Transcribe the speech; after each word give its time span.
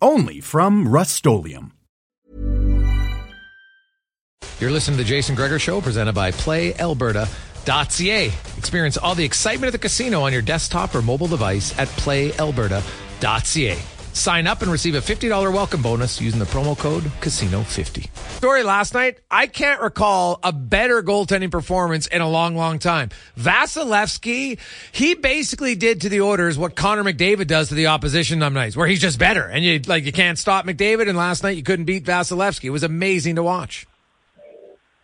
Only 0.00 0.40
from 0.40 0.88
Rust-Oleum 0.88 1.72
You're 4.60 4.70
listening 4.72 4.98
to 4.98 5.04
the 5.04 5.08
Jason 5.08 5.36
Gregor 5.36 5.60
Show, 5.60 5.80
presented 5.80 6.14
by 6.14 6.32
PlayAlberta.ca. 6.32 8.32
Experience 8.56 8.96
all 8.96 9.14
the 9.14 9.24
excitement 9.24 9.68
of 9.68 9.72
the 9.72 9.78
casino 9.78 10.22
on 10.22 10.32
your 10.32 10.42
desktop 10.42 10.96
or 10.96 11.02
mobile 11.02 11.28
device 11.28 11.78
at 11.78 11.86
PlayAlberta.ca. 11.88 13.97
Sign 14.18 14.48
up 14.48 14.62
and 14.62 14.72
receive 14.72 14.96
a 14.96 14.98
$50 14.98 15.30
welcome 15.52 15.80
bonus 15.80 16.20
using 16.20 16.40
the 16.40 16.46
promo 16.46 16.76
code 16.76 17.04
Casino50. 17.20 18.08
Story 18.38 18.64
last 18.64 18.92
night, 18.92 19.20
I 19.30 19.46
can't 19.46 19.80
recall 19.80 20.40
a 20.42 20.52
better 20.52 21.02
goaltending 21.02 21.52
performance 21.52 22.08
in 22.08 22.20
a 22.20 22.28
long, 22.28 22.56
long 22.56 22.80
time. 22.80 23.10
Vasilevskiy, 23.38 24.58
he 24.90 25.14
basically 25.14 25.76
did 25.76 26.00
to 26.00 26.08
the 26.08 26.22
Oilers 26.22 26.58
what 26.58 26.74
Connor 26.74 27.04
McDavid 27.04 27.46
does 27.46 27.68
to 27.68 27.76
the 27.76 27.86
opposition 27.86 28.40
some 28.48 28.54
nights, 28.54 28.76
where 28.76 28.86
he's 28.86 29.00
just 29.00 29.18
better. 29.18 29.44
And 29.44 29.62
you 29.64 29.80
like 29.86 30.04
you 30.04 30.12
can't 30.12 30.38
stop 30.38 30.64
McDavid, 30.64 31.08
and 31.08 31.18
last 31.18 31.42
night 31.42 31.56
you 31.56 31.62
couldn't 31.62 31.84
beat 31.84 32.04
Vasilevskiy. 32.04 32.64
It 32.64 32.70
was 32.70 32.82
amazing 32.82 33.36
to 33.36 33.42
watch. 33.42 33.86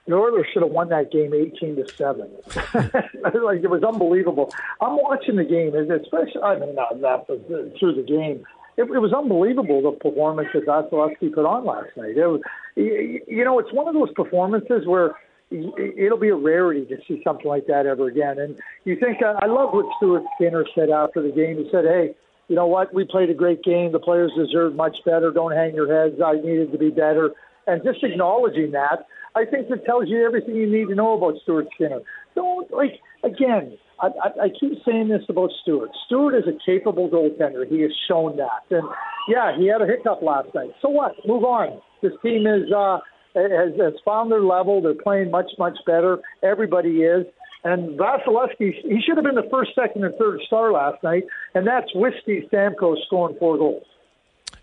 The 0.06 0.14
Oilers 0.14 0.46
should 0.52 0.62
have 0.62 0.72
won 0.72 0.88
that 0.88 1.10
game 1.10 1.32
eighteen 1.34 1.76
to 1.76 1.86
seven. 1.94 2.30
like 2.74 3.62
it 3.62 3.70
was 3.70 3.82
unbelievable. 3.86 4.52
I'm 4.80 4.96
watching 4.96 5.36
the 5.36 5.44
game, 5.44 5.74
especially. 5.74 6.42
I 6.42 6.58
mean, 6.58 6.74
not 6.74 7.00
that, 7.00 7.26
but 7.26 7.46
through 7.78 7.94
the 7.94 8.02
game, 8.02 8.44
it, 8.76 8.82
it 8.82 8.98
was 8.98 9.12
unbelievable 9.12 9.82
the 9.82 9.92
performance 9.92 10.48
that 10.54 10.66
Vasilevskiy 10.66 11.34
put 11.34 11.46
on 11.46 11.64
last 11.64 11.96
night. 11.96 12.16
It 12.16 12.26
was, 12.26 12.40
you 12.76 13.44
know, 13.44 13.58
it's 13.58 13.72
one 13.72 13.88
of 13.88 13.94
those 13.94 14.12
performances 14.14 14.86
where 14.86 15.14
it'll 15.50 16.18
be 16.18 16.30
a 16.30 16.36
rarity 16.36 16.84
to 16.86 16.96
see 17.06 17.22
something 17.22 17.46
like 17.46 17.66
that 17.66 17.86
ever 17.86 18.08
again. 18.08 18.38
And 18.38 18.56
you 18.84 18.98
think 18.98 19.22
uh, 19.22 19.34
I 19.40 19.46
love 19.46 19.72
what 19.72 19.86
Stuart 19.96 20.24
Skinner 20.36 20.64
said 20.74 20.90
after 20.90 21.22
the 21.22 21.30
game. 21.30 21.58
He 21.58 21.68
said, 21.70 21.84
"Hey, 21.84 22.14
you 22.48 22.56
know 22.56 22.66
what? 22.66 22.92
We 22.92 23.04
played 23.04 23.30
a 23.30 23.34
great 23.34 23.62
game. 23.62 23.92
The 23.92 24.00
players 24.00 24.32
deserve 24.36 24.74
much 24.74 24.98
better. 25.04 25.30
Don't 25.30 25.52
hang 25.52 25.74
your 25.74 25.92
heads. 25.92 26.20
I 26.20 26.34
needed 26.34 26.72
to 26.72 26.78
be 26.78 26.90
better." 26.90 27.32
And 27.66 27.82
just 27.82 28.02
acknowledging 28.02 28.72
that 28.72 29.06
I 29.34 29.44
think 29.44 29.68
that 29.68 29.84
tells 29.84 30.08
you 30.08 30.24
everything 30.24 30.54
you 30.54 30.70
need 30.70 30.88
to 30.88 30.94
know 30.94 31.16
about 31.16 31.40
Stuart 31.42 31.68
Skinner. 31.74 32.00
Don't 32.34 32.70
like 32.72 33.00
again. 33.22 33.76
I, 34.08 34.44
I, 34.44 34.48
keep 34.48 34.72
saying 34.84 35.08
this 35.08 35.22
about 35.28 35.50
Stuart. 35.62 35.90
Stuart 36.06 36.34
is 36.36 36.44
a 36.46 36.58
capable 36.64 37.08
goaltender. 37.08 37.68
He 37.68 37.80
has 37.82 37.92
shown 38.08 38.36
that. 38.36 38.64
And 38.70 38.88
yeah, 39.28 39.56
he 39.56 39.66
had 39.66 39.82
a 39.82 39.86
hiccup 39.86 40.22
last 40.22 40.48
night. 40.54 40.70
So 40.82 40.88
what? 40.88 41.12
Move 41.26 41.44
on. 41.44 41.80
This 42.02 42.12
team 42.22 42.46
is 42.46 42.70
uh, 42.72 42.98
has, 43.34 43.72
has 43.80 43.94
found 44.04 44.30
their 44.30 44.42
level. 44.42 44.82
They're 44.82 44.94
playing 44.94 45.30
much 45.30 45.50
much 45.58 45.78
better. 45.86 46.18
Everybody 46.42 47.02
is. 47.02 47.26
And 47.64 47.98
Vasilevskiy, 47.98 48.74
he 48.82 49.00
should 49.00 49.16
have 49.16 49.24
been 49.24 49.36
the 49.36 49.48
first, 49.50 49.70
second, 49.74 50.04
and 50.04 50.14
third 50.16 50.40
star 50.46 50.70
last 50.70 51.02
night. 51.02 51.24
And 51.54 51.66
that's 51.66 51.94
Whiskey 51.94 52.46
Stamkos 52.52 52.96
scoring 53.06 53.36
four 53.38 53.56
goals. 53.56 53.86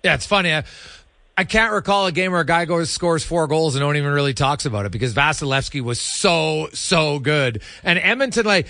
Yeah, 0.03 0.13
it's 0.13 0.28
funny. 0.28 0.53
I, 0.53 0.63
I 1.35 1.44
can't 1.44 1.73
recall 1.73 2.06
a 2.06 2.12
game 2.12 2.31
where 2.31 2.41
a 2.41 2.46
guy 2.46 2.66
goes 2.66 2.91
scores 2.91 3.23
four 3.23 3.47
goals 3.47 3.73
and 3.73 3.81
no 3.81 3.88
one 3.88 3.97
even 3.97 4.12
really 4.12 4.35
talks 4.35 4.68
about 4.68 4.85
it 4.85 4.91
because 4.91 5.16
Vasilevskiy 5.16 5.81
was 5.81 6.00
so 6.00 6.69
so 6.73 7.18
good. 7.18 7.63
And 7.84 7.97
Edmonton, 7.97 8.46
like 8.46 8.68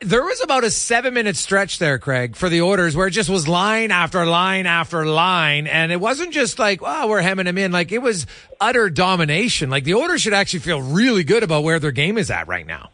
there 0.00 0.22
was 0.24 0.40
about 0.42 0.64
a 0.64 0.70
seven 0.70 1.12
minute 1.12 1.36
stretch 1.36 1.78
there, 1.78 1.98
Craig, 1.98 2.34
for 2.34 2.48
the 2.48 2.62
Oilers 2.62 2.96
where 2.96 3.06
it 3.06 3.10
just 3.10 3.28
was 3.28 3.46
line 3.46 3.90
after 3.90 4.24
line 4.24 4.66
after 4.66 5.04
line. 5.04 5.66
And 5.66 5.92
it 5.92 6.00
wasn't 6.00 6.32
just 6.32 6.58
like, 6.58 6.80
oh, 6.82 7.08
we're 7.08 7.20
hemming 7.20 7.44
them 7.44 7.58
in. 7.58 7.70
Like 7.70 7.92
it 7.92 7.98
was 7.98 8.26
utter 8.60 8.88
domination. 8.88 9.68
Like 9.68 9.84
the 9.84 9.94
Oilers 9.94 10.22
should 10.22 10.32
actually 10.32 10.60
feel 10.60 10.80
really 10.80 11.22
good 11.22 11.42
about 11.42 11.64
where 11.64 11.78
their 11.78 11.90
game 11.90 12.16
is 12.16 12.30
at 12.30 12.48
right 12.48 12.66
now. 12.66 12.90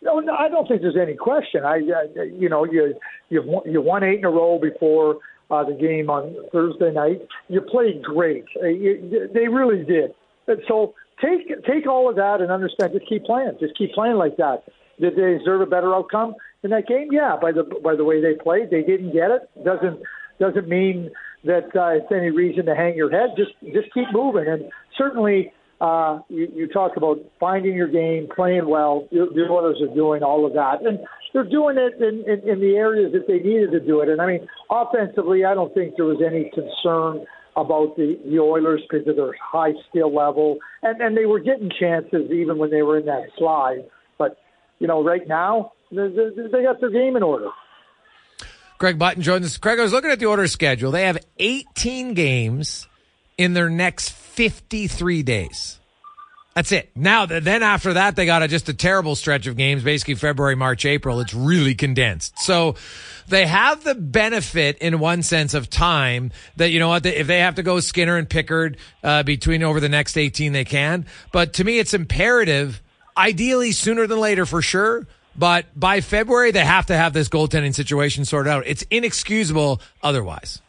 No, 0.00 0.20
no 0.20 0.34
I 0.34 0.48
don't 0.48 0.66
think 0.68 0.82
there's 0.82 0.96
any 0.96 1.14
question. 1.14 1.64
I, 1.64 1.78
uh, 1.78 2.22
you 2.22 2.48
know, 2.48 2.64
you 2.64 2.94
you've 3.28 3.44
won, 3.44 3.62
you 3.70 3.80
won 3.80 4.04
eight 4.04 4.18
in 4.18 4.24
a 4.24 4.30
row 4.30 4.60
before 4.60 5.18
uh, 5.50 5.64
the 5.64 5.74
game 5.74 6.08
on 6.08 6.36
Thursday 6.52 6.92
night. 6.92 7.20
You 7.48 7.60
played 7.62 8.02
great. 8.02 8.44
Uh, 8.62 8.66
you, 8.66 9.28
they 9.34 9.48
really 9.48 9.84
did. 9.84 10.14
And 10.46 10.60
so 10.68 10.94
take 11.20 11.48
take 11.64 11.88
all 11.88 12.08
of 12.08 12.14
that 12.16 12.40
and 12.40 12.52
understand. 12.52 12.92
Just 12.92 13.08
keep 13.08 13.24
playing. 13.24 13.56
Just 13.58 13.76
keep 13.76 13.92
playing 13.92 14.16
like 14.16 14.36
that. 14.36 14.62
Did 15.00 15.16
they 15.16 15.38
deserve 15.38 15.60
a 15.60 15.66
better 15.66 15.94
outcome 15.94 16.34
in 16.62 16.70
that 16.70 16.86
game? 16.86 17.08
Yeah. 17.10 17.36
By 17.40 17.52
the 17.52 17.64
by 17.82 17.96
the 17.96 18.04
way 18.04 18.20
they 18.20 18.34
played, 18.34 18.70
they 18.70 18.82
didn't 18.82 19.12
get 19.12 19.30
it. 19.30 19.50
Doesn't 19.64 20.02
doesn't 20.38 20.68
mean 20.68 21.10
that 21.44 21.74
uh, 21.74 21.96
it's 21.96 22.12
any 22.12 22.30
reason 22.30 22.66
to 22.66 22.74
hang 22.74 22.96
your 22.96 23.10
head. 23.10 23.30
Just 23.36 23.52
just 23.74 23.92
keep 23.94 24.06
moving. 24.12 24.46
And 24.46 24.70
certainly 24.96 25.52
uh, 25.80 26.20
you, 26.28 26.48
you 26.54 26.68
talk 26.68 26.96
about 26.96 27.18
finding 27.40 27.74
your 27.74 27.88
game, 27.88 28.28
playing 28.34 28.68
well. 28.68 29.08
The, 29.10 29.26
the 29.34 29.42
Oilers 29.50 29.80
are 29.82 29.92
doing 29.94 30.22
all 30.22 30.46
of 30.46 30.52
that, 30.52 30.86
and 30.86 31.00
they're 31.32 31.48
doing 31.48 31.76
it 31.76 32.00
in, 32.00 32.22
in, 32.30 32.48
in 32.48 32.60
the 32.60 32.76
areas 32.76 33.12
that 33.12 33.26
they 33.26 33.38
needed 33.38 33.72
to 33.72 33.80
do 33.80 34.00
it. 34.00 34.08
And 34.08 34.20
I 34.20 34.26
mean, 34.26 34.46
offensively, 34.70 35.44
I 35.44 35.54
don't 35.54 35.74
think 35.74 35.94
there 35.96 36.04
was 36.04 36.22
any 36.24 36.50
concern 36.54 37.26
about 37.56 37.96
the, 37.96 38.18
the 38.24 38.38
Oilers 38.38 38.80
because 38.88 39.06
of 39.08 39.16
their 39.16 39.34
high 39.42 39.72
skill 39.90 40.14
level, 40.14 40.58
and 40.82 41.00
and 41.00 41.16
they 41.16 41.26
were 41.26 41.40
getting 41.40 41.70
chances 41.78 42.30
even 42.30 42.58
when 42.58 42.70
they 42.70 42.82
were 42.82 42.98
in 42.98 43.06
that 43.06 43.24
slide. 43.36 43.84
You 44.82 44.88
know, 44.88 45.04
right 45.04 45.28
now 45.28 45.74
they, 45.92 46.08
got 46.64 46.80
their 46.80 46.90
game 46.90 47.14
in 47.16 47.22
Oilers. 47.22 47.52
Craig 48.78 48.98
Button 48.98 49.22
joins 49.22 49.46
us. 49.46 49.56
Craig, 49.56 49.78
I 49.78 49.82
was 49.84 49.92
looking 49.92 50.10
at 50.10 50.18
the 50.18 50.26
order 50.26 50.48
schedule. 50.48 50.90
They 50.90 51.04
have 51.04 51.18
18 51.38 52.14
games 52.14 52.88
in 53.38 53.54
their 53.54 53.70
next 53.70 54.10
53 54.10 55.22
days. 55.22 55.78
That's 56.56 56.72
it. 56.72 56.90
Now, 56.96 57.26
then 57.26 57.62
after 57.62 57.92
that, 57.92 58.16
they 58.16 58.26
got 58.26 58.42
a, 58.42 58.48
just 58.48 58.68
a 58.68 58.74
terrible 58.74 59.14
stretch 59.14 59.46
of 59.46 59.56
games, 59.56 59.84
basically 59.84 60.16
February, 60.16 60.56
March, 60.56 60.84
April. 60.84 61.20
It's 61.20 61.32
really 61.32 61.76
condensed. 61.76 62.40
So 62.40 62.74
they 63.28 63.46
have 63.46 63.84
the 63.84 63.94
benefit 63.94 64.78
in 64.78 64.98
one 64.98 65.22
sense 65.22 65.54
of 65.54 65.70
time 65.70 66.32
that, 66.56 66.72
you 66.72 66.80
know 66.80 66.88
what, 66.88 67.06
if 67.06 67.28
they 67.28 67.38
have 67.38 67.54
to 67.54 67.62
go 67.62 67.78
Skinner 67.78 68.16
and 68.16 68.28
Pickard 68.28 68.78
uh, 69.04 69.22
between 69.22 69.62
over 69.62 69.78
the 69.78 69.88
next 69.88 70.16
18, 70.16 70.52
they 70.52 70.64
can. 70.64 71.06
But 71.30 71.52
to 71.54 71.64
me, 71.64 71.78
it's 71.78 71.94
imperative, 71.94 72.82
ideally 73.16 73.72
sooner 73.72 74.06
than 74.06 74.18
later 74.18 74.46
for 74.46 74.62
sure. 74.62 75.06
But 75.36 75.66
by 75.74 76.00
February, 76.00 76.50
they 76.50 76.64
have 76.64 76.86
to 76.86 76.96
have 76.96 77.12
this 77.12 77.28
goaltending 77.28 77.74
situation 77.74 78.24
sorted 78.24 78.52
out. 78.52 78.64
It's 78.66 78.84
inexcusable 78.90 79.80
otherwise. 80.02 80.60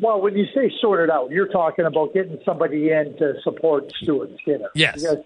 Well, 0.00 0.20
when 0.20 0.36
you 0.36 0.44
say 0.54 0.70
sorted 0.80 1.10
out, 1.10 1.30
you're 1.30 1.48
talking 1.48 1.86
about 1.86 2.14
getting 2.14 2.38
somebody 2.44 2.90
in 2.90 3.16
to 3.18 3.34
support 3.42 3.90
Stuart 4.02 4.30
Skinner. 4.42 4.68
Yes. 4.74 5.00
Because, 5.02 5.24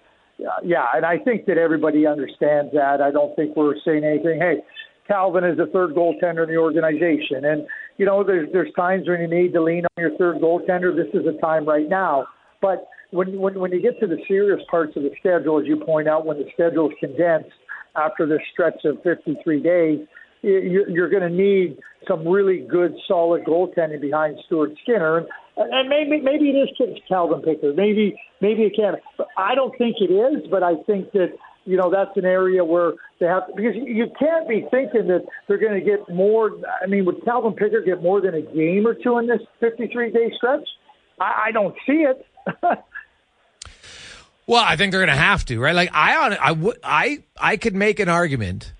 yeah, 0.64 0.86
and 0.94 1.04
I 1.04 1.18
think 1.18 1.46
that 1.46 1.58
everybody 1.58 2.06
understands 2.06 2.72
that. 2.72 3.02
I 3.02 3.10
don't 3.10 3.34
think 3.36 3.54
we're 3.56 3.74
saying 3.84 4.04
anything. 4.04 4.40
Hey, 4.40 4.62
Calvin 5.06 5.44
is 5.44 5.58
the 5.58 5.66
third 5.66 5.94
goaltender 5.94 6.44
in 6.44 6.48
the 6.48 6.56
organization, 6.56 7.44
and 7.44 7.66
you 7.98 8.06
know 8.06 8.24
there's 8.24 8.50
there's 8.52 8.72
times 8.74 9.08
when 9.08 9.20
you 9.20 9.28
need 9.28 9.52
to 9.52 9.62
lean 9.62 9.84
on 9.84 10.02
your 10.02 10.16
third 10.16 10.36
goaltender. 10.36 10.94
This 10.96 11.12
is 11.12 11.26
a 11.26 11.38
time 11.40 11.66
right 11.66 11.88
now, 11.88 12.26
but 12.62 12.88
when 13.10 13.38
when 13.38 13.58
when 13.60 13.72
you 13.72 13.82
get 13.82 14.00
to 14.00 14.06
the 14.06 14.16
serious 14.26 14.60
parts 14.70 14.96
of 14.96 15.02
the 15.02 15.10
schedule, 15.18 15.60
as 15.60 15.66
you 15.66 15.76
point 15.76 16.08
out, 16.08 16.24
when 16.24 16.38
the 16.38 16.46
schedule 16.54 16.88
is 16.88 16.96
condensed 16.98 17.50
after 17.94 18.26
this 18.26 18.40
stretch 18.52 18.84
of 18.86 19.02
53 19.02 19.62
days, 19.62 19.98
you're 20.42 21.10
going 21.10 21.22
to 21.22 21.30
need 21.30 21.78
some 22.08 22.26
really 22.26 22.66
good, 22.68 22.94
solid 23.06 23.44
goaltending 23.44 24.00
behind 24.00 24.38
Stuart 24.46 24.70
Skinner. 24.82 25.26
And, 25.56 25.88
maybe 25.88 26.22
maybe 26.22 26.50
it 26.50 26.82
is 26.82 26.98
Calvin 27.06 27.42
Pickard. 27.42 27.76
Maybe 27.76 28.18
maybe 28.40 28.62
it 28.62 28.72
can. 28.74 28.94
I 29.36 29.54
don't 29.54 29.76
think 29.76 29.96
it 30.00 30.10
is, 30.10 30.48
but 30.50 30.62
I 30.62 30.76
think 30.86 31.12
that 31.12 31.34
you 31.66 31.76
know 31.76 31.90
that's 31.90 32.16
an 32.16 32.24
area 32.24 32.64
where 32.64 32.92
they 33.20 33.26
have 33.26 33.42
because 33.54 33.74
you 33.76 34.06
can't 34.18 34.48
be 34.48 34.66
thinking 34.70 35.08
that 35.08 35.24
they're 35.46 35.58
going 35.58 35.78
to 35.78 35.84
get 35.84 36.08
more. 36.08 36.52
I 36.82 36.86
mean, 36.86 37.04
would 37.04 37.22
Calvin 37.26 37.52
Pickard 37.52 37.84
get 37.84 38.02
more 38.02 38.22
than 38.22 38.34
a 38.34 38.40
game 38.40 38.86
or 38.86 38.94
two 38.94 39.18
in 39.18 39.26
this 39.26 39.40
53 39.60 40.10
day 40.12 40.32
stretch? 40.36 40.66
I 41.20 41.52
don't 41.52 41.74
see 41.86 42.02
it. 42.08 42.26
well, 44.46 44.64
I 44.66 44.76
think 44.76 44.92
they're 44.92 45.00
going 45.00 45.08
to 45.08 45.22
have 45.22 45.44
to, 45.46 45.58
right? 45.60 45.74
Like 45.74 45.90
I, 45.92 46.16
on 46.26 46.32
I 46.34 46.52
would, 46.52 46.78
I, 46.82 47.22
I 47.38 47.56
could 47.56 47.74
make 47.74 48.00
an 48.00 48.08
argument 48.08 48.72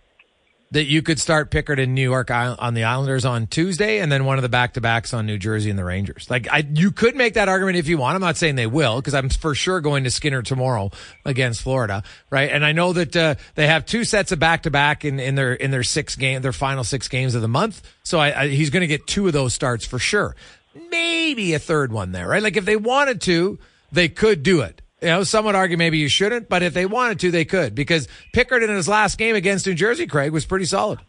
that 0.72 0.84
you 0.84 1.02
could 1.02 1.20
start 1.20 1.50
Pickard 1.50 1.78
in 1.78 1.94
New 1.94 2.02
York 2.02 2.30
on 2.30 2.72
the 2.72 2.84
Islanders 2.84 3.26
on 3.26 3.46
Tuesday 3.46 3.98
and 3.98 4.10
then 4.10 4.24
one 4.24 4.38
of 4.38 4.42
the 4.42 4.48
back 4.48 4.72
to 4.72 4.80
backs 4.80 5.12
on 5.12 5.26
New 5.26 5.36
Jersey 5.36 5.68
and 5.68 5.78
the 5.78 5.84
Rangers. 5.84 6.28
Like 6.30 6.48
I, 6.50 6.66
you 6.72 6.90
could 6.90 7.14
make 7.14 7.34
that 7.34 7.50
argument 7.50 7.76
if 7.76 7.88
you 7.88 7.98
want. 7.98 8.14
I'm 8.14 8.22
not 8.22 8.38
saying 8.38 8.54
they 8.54 8.66
will 8.66 8.96
because 8.96 9.12
I'm 9.12 9.28
for 9.28 9.54
sure 9.54 9.82
going 9.82 10.04
to 10.04 10.10
Skinner 10.10 10.40
tomorrow 10.40 10.90
against 11.26 11.60
Florida, 11.60 12.02
right? 12.30 12.50
And 12.50 12.64
I 12.64 12.72
know 12.72 12.94
that 12.94 13.14
uh, 13.14 13.34
they 13.54 13.66
have 13.66 13.84
two 13.84 14.04
sets 14.04 14.32
of 14.32 14.38
back 14.38 14.62
to 14.62 14.70
back 14.70 15.04
in 15.04 15.20
in 15.20 15.34
their 15.34 15.52
in 15.52 15.70
their 15.70 15.82
six 15.82 16.16
game 16.16 16.40
their 16.40 16.54
final 16.54 16.84
six 16.84 17.06
games 17.06 17.34
of 17.34 17.42
the 17.42 17.48
month. 17.48 17.82
So 18.02 18.18
I, 18.18 18.44
I, 18.44 18.48
he's 18.48 18.70
going 18.70 18.80
to 18.80 18.86
get 18.86 19.06
two 19.06 19.26
of 19.26 19.34
those 19.34 19.52
starts 19.52 19.84
for 19.84 19.98
sure. 19.98 20.34
Maybe 20.74 21.54
a 21.54 21.58
third 21.58 21.92
one 21.92 22.12
there, 22.12 22.28
right? 22.28 22.42
Like 22.42 22.56
if 22.56 22.64
they 22.64 22.76
wanted 22.76 23.20
to, 23.22 23.58
they 23.90 24.08
could 24.08 24.42
do 24.42 24.60
it. 24.60 24.80
You 25.00 25.08
know, 25.08 25.24
some 25.24 25.44
would 25.46 25.54
argue 25.54 25.76
maybe 25.76 25.98
you 25.98 26.08
shouldn't, 26.08 26.48
but 26.48 26.62
if 26.62 26.74
they 26.74 26.86
wanted 26.86 27.18
to, 27.20 27.30
they 27.30 27.44
could 27.44 27.74
because 27.74 28.06
Pickard 28.32 28.62
in 28.62 28.70
his 28.70 28.88
last 28.88 29.18
game 29.18 29.34
against 29.34 29.66
New 29.66 29.74
Jersey, 29.74 30.06
Craig, 30.06 30.30
was 30.32 30.46
pretty 30.46 30.64
solid. 30.64 31.00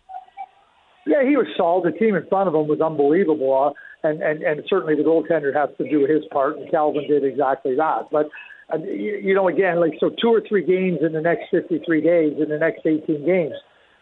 Yeah, 1.06 1.24
he 1.24 1.38
was 1.38 1.48
solid. 1.56 1.94
The 1.94 1.98
team 1.98 2.15
in 2.15 2.25
front 2.27 2.48
of 2.48 2.56
him 2.56 2.68
was 2.68 2.81
unbelievable, 2.81 3.75
uh, 3.75 4.07
and, 4.07 4.21
and 4.21 4.42
and 4.42 4.63
certainly 4.68 4.95
the 4.95 5.04
goaltender 5.04 5.54
has 5.54 5.69
to 5.77 5.88
do 5.88 6.07
his 6.07 6.24
part, 6.31 6.57
and 6.57 6.69
Calvin 6.71 7.07
did 7.07 7.24
exactly 7.24 7.75
that. 7.75 8.07
But 8.12 8.30
uh, 8.74 8.77
you, 8.77 9.19
you 9.21 9.33
know, 9.36 9.48
again, 9.48 9.80
like 9.80 9.94
so, 10.00 10.10
two 10.10 10.30
or 10.30 10.42
three 10.48 10.65
games 10.65 11.00
in 11.06 11.13
the 11.13 11.21
next 11.21 11.51
53 11.51 12.01
days, 12.01 12.33
in 12.42 12.50
the 12.50 12.57
next 12.57 12.86
18 12.86 13.25
games, 13.25 13.54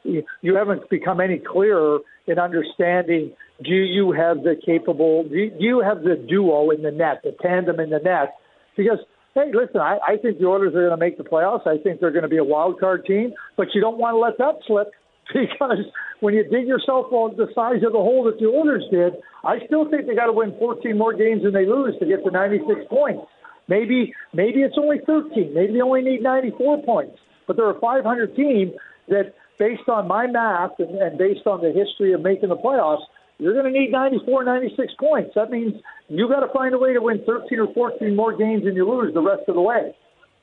you, 0.04 0.24
you 0.42 0.56
haven't 0.56 0.90
become 0.90 1.20
any 1.20 1.40
clearer 1.40 2.00
in 2.28 2.40
understanding. 2.40 3.34
Do 3.64 3.74
you 3.74 4.12
have 4.12 4.44
the 4.44 4.56
capable? 4.66 5.24
Do 5.24 5.52
you 5.60 5.82
have 5.82 6.04
the 6.04 6.16
duo 6.16 6.72
in 6.72 6.82
the 6.82 6.92
net, 6.92 7.22
the 7.24 7.36
tandem 7.42 7.80
in 7.80 7.90
the 7.90 8.00
net? 8.00 8.36
Because 8.76 9.00
hey, 9.34 9.52
listen, 9.54 9.80
I, 9.80 9.98
I 10.06 10.18
think 10.18 10.40
the 10.40 10.46
Oilers 10.46 10.76
are 10.76 10.88
going 10.88 10.92
to 10.92 10.98
make 10.98 11.18
the 11.18 11.24
playoffs. 11.24 11.68
I 11.68 11.78
think 11.82 12.00
they're 12.00 12.12
going 12.12 12.24
to 12.24 12.30
be 12.30 12.38
a 12.38 12.44
wild 12.44 12.80
card 12.80 13.06
team, 13.06 13.34
but 13.56 13.68
you 13.74 13.82
don't 13.82 13.98
want 13.98 14.16
to 14.16 14.20
let 14.20 14.38
that 14.40 14.62
slip 14.68 14.92
because 15.34 15.86
when 16.20 16.34
you 16.34 16.44
dig 16.44 16.68
yourself 16.68 17.08
on 17.12 17.38
the 17.38 17.48
size 17.56 17.84
of 17.86 17.94
the 17.94 18.00
hole 18.00 18.24
that 18.26 18.40
the 18.40 18.46
Oilers 18.46 18.84
did, 18.92 19.14
I 19.44 19.66
still 19.66 19.90
think 19.90 20.08
they 20.08 20.16
got 20.16 20.28
to 20.28 20.34
win 20.34 20.54
14 20.60 20.98
more 20.98 21.14
games 21.14 21.44
than 21.44 21.54
they 21.54 21.66
lose 21.66 21.96
to 22.00 22.06
get 22.06 22.24
to 22.24 22.32
96 22.32 22.82
points. 22.90 23.24
Maybe 23.68 24.14
maybe 24.34 24.62
it's 24.62 24.76
only 24.78 24.98
13. 25.06 25.54
Maybe 25.54 25.74
they 25.74 25.82
only 25.82 26.02
need 26.02 26.22
94 26.22 26.84
points. 26.84 27.18
But 27.48 27.56
they're 27.58 27.70
a 27.70 27.80
500 27.80 28.36
team 28.36 28.74
that, 29.08 29.34
based 29.62 29.88
on 29.88 30.08
my 30.08 30.26
math 30.26 30.72
and, 30.80 30.90
and 30.98 31.20
based 31.20 31.46
on 31.46 31.62
the 31.62 31.72
history 31.72 32.14
of 32.14 32.22
making 32.22 32.50
the 32.50 32.58
playoffs, 32.58 33.04
you're 33.38 33.54
going 33.54 33.72
to 33.72 33.80
need 33.80 33.92
94, 33.92 34.44
96 34.44 34.94
points. 35.00 35.32
That 35.36 35.52
means 35.52 35.76
you've 36.10 36.32
got 36.32 36.40
to 36.40 36.52
find 36.52 36.74
a 36.74 36.80
way 36.80 36.94
to 36.94 37.00
win 37.00 37.22
13 37.28 37.60
or 37.60 37.72
14 37.72 38.16
more 38.16 38.36
games 38.36 38.64
than 38.64 38.76
you 38.76 38.90
lose 38.90 39.14
the 39.14 39.22
rest 39.22 39.44
of 39.48 39.54
the 39.54 39.62
way. 39.62 39.96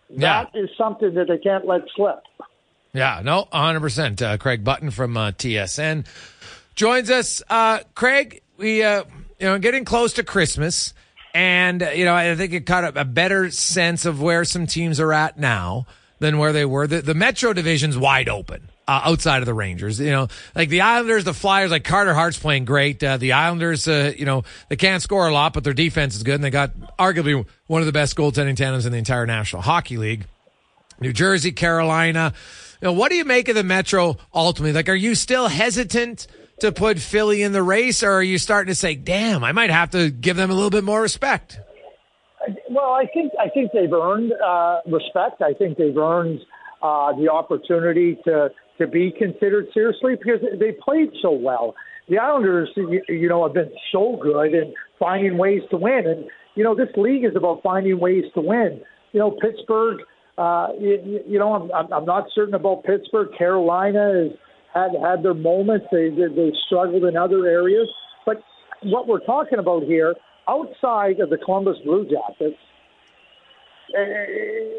Yeah. 0.09 0.45
That 0.45 0.57
is 0.57 0.71
something 0.79 1.15
that 1.15 1.27
they 1.27 1.39
can't 1.39 1.67
let 1.67 1.81
slip. 1.97 2.23
Yeah, 2.93 3.21
no, 3.25 3.49
100%. 3.53 4.23
Uh, 4.23 4.39
Craig 4.39 4.63
Button 4.63 4.93
from 4.93 5.17
uh, 5.17 5.33
TSN 5.33 6.07
joins 6.77 7.11
us. 7.11 7.43
Uh, 7.51 7.81
Craig, 7.97 8.41
we, 8.57 8.85
uh, 8.85 9.03
you 9.41 9.47
know, 9.47 9.59
getting 9.59 9.85
close 9.85 10.13
to 10.15 10.23
Christmas. 10.23 10.95
And, 11.35 11.81
you 11.93 12.05
know, 12.05 12.15
I 12.15 12.37
think 12.37 12.53
it 12.53 12.67
caught 12.67 12.97
a 12.97 13.05
better 13.05 13.51
sense 13.51 14.07
of 14.07 14.23
where 14.23 14.45
some 14.45 14.69
teams 14.69 15.01
are 15.01 15.13
at 15.13 15.39
now 15.39 15.87
than 16.21 16.39
where 16.39 16.53
they 16.53 16.65
were. 16.65 16.87
The, 16.87 17.03
the 17.03 17.15
Metro 17.15 17.53
division's 17.53 17.99
wide 17.99 18.29
open 18.29 18.69
uh, 18.89 19.03
outside 19.05 19.41
of 19.41 19.47
the 19.47 19.55
Rangers. 19.55 20.01
You 20.01 20.11
know, 20.11 20.29
like 20.57 20.71
the 20.71 20.81
Islanders, 20.81 21.25
the 21.25 21.35
Flyers, 21.35 21.71
like 21.71 21.85
Carter 21.85 22.15
Hart's 22.15 22.39
playing 22.39 22.65
great. 22.65 23.05
Uh, 23.05 23.19
the 23.19 23.33
Islanders, 23.33 23.87
uh, 23.87 24.13
you 24.17 24.25
know, 24.25 24.45
they 24.69 24.77
can't 24.77 25.03
score 25.03 25.29
a 25.29 25.33
lot, 25.33 25.53
but 25.53 25.63
their 25.63 25.75
defense 25.75 26.17
is 26.17 26.23
good, 26.23 26.37
and 26.37 26.45
they 26.45 26.51
got 26.51 26.73
arguably 26.99 27.47
one 27.67 27.83
of 27.83 27.87
the 27.87 27.93
best 27.93 28.17
goaltending 28.17 28.57
tandems 28.57 28.87
in 28.87 28.93
the 28.93 28.99
entire 28.99 29.27
National 29.27 29.63
Hockey 29.63 29.99
League. 29.99 30.27
New 31.01 31.13
Jersey, 31.13 31.53
Carolina. 31.53 32.33
You 32.81 32.87
know, 32.87 32.93
what 32.93 33.11
do 33.11 33.17
you 33.17 33.25
make 33.25 33.49
of 33.49 33.55
the 33.55 33.63
Metro 33.63 34.17
ultimately? 34.35 34.73
Like, 34.73 34.89
are 34.89 34.95
you 34.95 35.15
still 35.15 35.49
hesitant 35.49 36.27
to 36.61 36.73
put 36.73 36.99
Philly 36.99 37.43
in 37.43 37.53
the 37.53 37.63
race, 37.63 38.03
or 38.03 38.13
are 38.13 38.23
you 38.23 38.39
starting 38.39 38.73
to 38.73 38.75
say, 38.75 38.95
"Damn, 38.95 39.45
I 39.45 39.53
might 39.53 39.71
have 39.71 39.91
to 39.91 40.11
give 40.11 40.37
them 40.37 40.51
a 40.51 40.55
little 40.55 40.71
bit 40.71 40.83
more 40.83 41.03
respect"? 41.03 41.61
Well, 42.71 42.93
I 42.93 43.07
think 43.13 43.33
I 43.39 43.49
think 43.51 43.73
they've 43.73 43.93
earned 43.93 44.33
uh, 44.33 44.81
respect. 44.87 45.43
I 45.43 45.53
think 45.53 45.77
they've 45.77 45.97
earned 45.97 46.41
uh, 46.83 47.13
the 47.13 47.29
opportunity 47.31 48.19
to 48.25 48.51
to 48.79 48.87
be 48.87 49.13
considered 49.17 49.67
seriously 49.75 50.15
because 50.17 50.41
they 50.59 50.73
played 50.73 51.11
so 51.21 51.33
well. 51.33 51.75
The 52.09 52.19
Islanders, 52.19 52.71
you, 52.77 53.29
know, 53.29 53.45
have 53.47 53.55
been 53.55 53.73
so 53.93 54.19
good 54.21 54.55
in 54.55 54.75
finding 54.99 55.37
ways 55.37 55.61
to 55.71 55.77
win, 55.77 56.07
and 56.07 56.25
you 56.55 56.65
know 56.65 56.75
this 56.75 56.89
league 56.97 57.25
is 57.25 57.37
about 57.37 57.63
finding 57.63 58.01
ways 58.01 58.25
to 58.35 58.41
win. 58.41 58.81
You 59.13 59.21
know, 59.21 59.31
Pittsburgh. 59.31 60.01
Uh, 60.39 60.69
you, 60.79 61.21
you 61.27 61.39
know, 61.39 61.71
I'm, 61.73 61.93
I'm 61.93 62.05
not 62.05 62.29
certain 62.33 62.55
about 62.55 62.85
Pittsburgh. 62.85 63.29
Carolina 63.37 64.29
has 64.29 64.39
had 64.73 64.91
had 65.03 65.23
their 65.23 65.35
moments. 65.35 65.87
They 65.93 66.09
they, 66.09 66.33
they 66.35 66.53
struggled 66.67 67.05
in 67.05 67.17
other 67.17 67.47
areas, 67.47 67.89
but 68.25 68.43
what 68.83 69.07
we're 69.09 69.25
talking 69.25 69.59
about 69.59 69.83
here, 69.83 70.15
outside 70.49 71.21
of 71.21 71.31
the 71.31 71.39
Columbus 71.39 71.77
Blue 71.85 72.05
Jackets, 72.05 72.57
uh, 73.97 74.01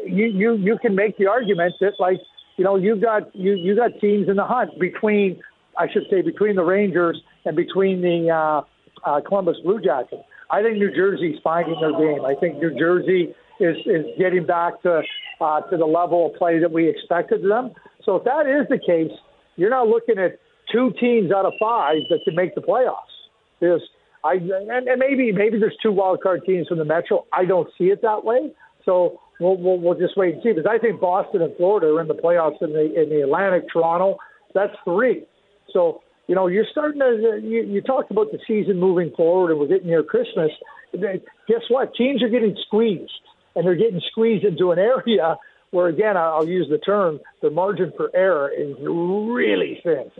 you 0.06 0.26
you 0.26 0.54
you 0.54 0.78
can 0.80 0.94
make 0.94 1.16
the 1.18 1.26
argument 1.26 1.74
that 1.80 1.92
like 1.98 2.20
you 2.60 2.64
know, 2.64 2.76
you've 2.76 3.00
got 3.00 3.34
you 3.34 3.54
you 3.54 3.74
got 3.74 3.98
teams 4.02 4.28
in 4.28 4.36
the 4.36 4.44
hunt 4.44 4.78
between, 4.78 5.40
I 5.78 5.90
should 5.90 6.02
say, 6.10 6.20
between 6.20 6.56
the 6.56 6.62
Rangers 6.62 7.18
and 7.46 7.56
between 7.56 8.02
the 8.02 8.28
uh, 8.28 8.60
uh, 9.08 9.22
Columbus 9.26 9.56
Blue 9.64 9.80
Jackets. 9.80 10.20
I 10.50 10.60
think 10.60 10.76
New 10.76 10.94
Jersey's 10.94 11.38
finding 11.42 11.80
their 11.80 11.92
game. 11.92 12.22
I 12.22 12.34
think 12.38 12.58
New 12.58 12.78
Jersey 12.78 13.34
is 13.60 13.78
is 13.86 14.04
getting 14.18 14.44
back 14.44 14.82
to 14.82 15.00
uh, 15.40 15.60
to 15.70 15.76
the 15.78 15.86
level 15.86 16.26
of 16.26 16.34
play 16.34 16.58
that 16.58 16.70
we 16.70 16.86
expected 16.86 17.42
them. 17.42 17.72
So 18.04 18.16
if 18.16 18.24
that 18.24 18.46
is 18.46 18.68
the 18.68 18.78
case, 18.78 19.16
you're 19.56 19.70
now 19.70 19.86
looking 19.86 20.18
at 20.18 20.38
two 20.70 20.92
teams 21.00 21.32
out 21.32 21.46
of 21.46 21.54
five 21.58 22.02
that 22.10 22.20
can 22.24 22.34
make 22.34 22.54
the 22.54 22.60
playoffs. 22.60 23.16
There's 23.60 23.80
I 24.22 24.34
and, 24.34 24.86
and 24.86 24.98
maybe 24.98 25.32
maybe 25.32 25.58
there's 25.58 25.78
two 25.82 25.92
wild 25.92 26.22
card 26.22 26.42
teams 26.44 26.68
from 26.68 26.76
the 26.76 26.84
Metro. 26.84 27.24
I 27.32 27.46
don't 27.46 27.70
see 27.78 27.84
it 27.84 28.02
that 28.02 28.22
way. 28.22 28.52
So 28.84 29.18
we'll, 29.40 29.56
we'll, 29.56 29.78
we'll 29.78 29.98
just 29.98 30.16
wait 30.16 30.34
and 30.34 30.42
see. 30.42 30.52
Because 30.52 30.70
I 30.70 30.78
think 30.78 31.00
Boston 31.00 31.42
and 31.42 31.56
Florida 31.56 31.88
are 31.88 32.00
in 32.00 32.08
the 32.08 32.14
playoffs 32.14 32.60
in 32.60 32.72
the 32.72 32.84
in 33.00 33.08
the 33.08 33.22
Atlantic. 33.22 33.64
Toronto, 33.72 34.18
that's 34.54 34.74
three. 34.84 35.24
So 35.72 36.02
you 36.28 36.34
know 36.34 36.46
you're 36.46 36.66
starting 36.70 37.00
to 37.00 37.40
you, 37.42 37.62
you 37.64 37.80
talked 37.80 38.10
about 38.10 38.30
the 38.32 38.38
season 38.46 38.78
moving 38.78 39.12
forward, 39.16 39.50
and 39.50 39.58
we're 39.58 39.68
getting 39.68 39.88
near 39.88 40.02
Christmas. 40.02 40.50
Guess 40.92 41.62
what? 41.68 41.94
Teams 41.94 42.22
are 42.22 42.28
getting 42.28 42.56
squeezed, 42.66 43.12
and 43.54 43.66
they're 43.66 43.76
getting 43.76 44.00
squeezed 44.10 44.44
into 44.44 44.72
an 44.72 44.78
area 44.78 45.36
where, 45.70 45.86
again, 45.86 46.16
I'll 46.16 46.48
use 46.48 46.66
the 46.68 46.78
term, 46.78 47.20
the 47.42 47.50
margin 47.50 47.92
for 47.96 48.10
error 48.14 48.50
is 48.50 48.74
really 48.80 49.80
thin. 49.82 50.10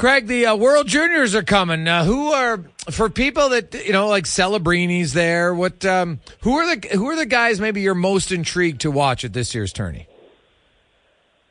Craig, 0.00 0.28
the 0.28 0.46
uh, 0.46 0.56
World 0.56 0.86
Juniors 0.86 1.34
are 1.34 1.42
coming. 1.42 1.86
Uh, 1.86 2.06
who 2.06 2.32
are 2.32 2.64
for 2.90 3.10
people 3.10 3.50
that 3.50 3.74
you 3.84 3.92
know, 3.92 4.08
like 4.08 4.24
Celebrini's 4.24 5.12
there? 5.12 5.54
What? 5.54 5.84
Um, 5.84 6.20
who 6.40 6.56
are 6.56 6.74
the 6.74 6.88
who 6.88 7.06
are 7.10 7.16
the 7.16 7.26
guys 7.26 7.60
maybe 7.60 7.82
you're 7.82 7.94
most 7.94 8.32
intrigued 8.32 8.80
to 8.80 8.90
watch 8.90 9.26
at 9.26 9.34
this 9.34 9.54
year's 9.54 9.74
tourney? 9.74 10.08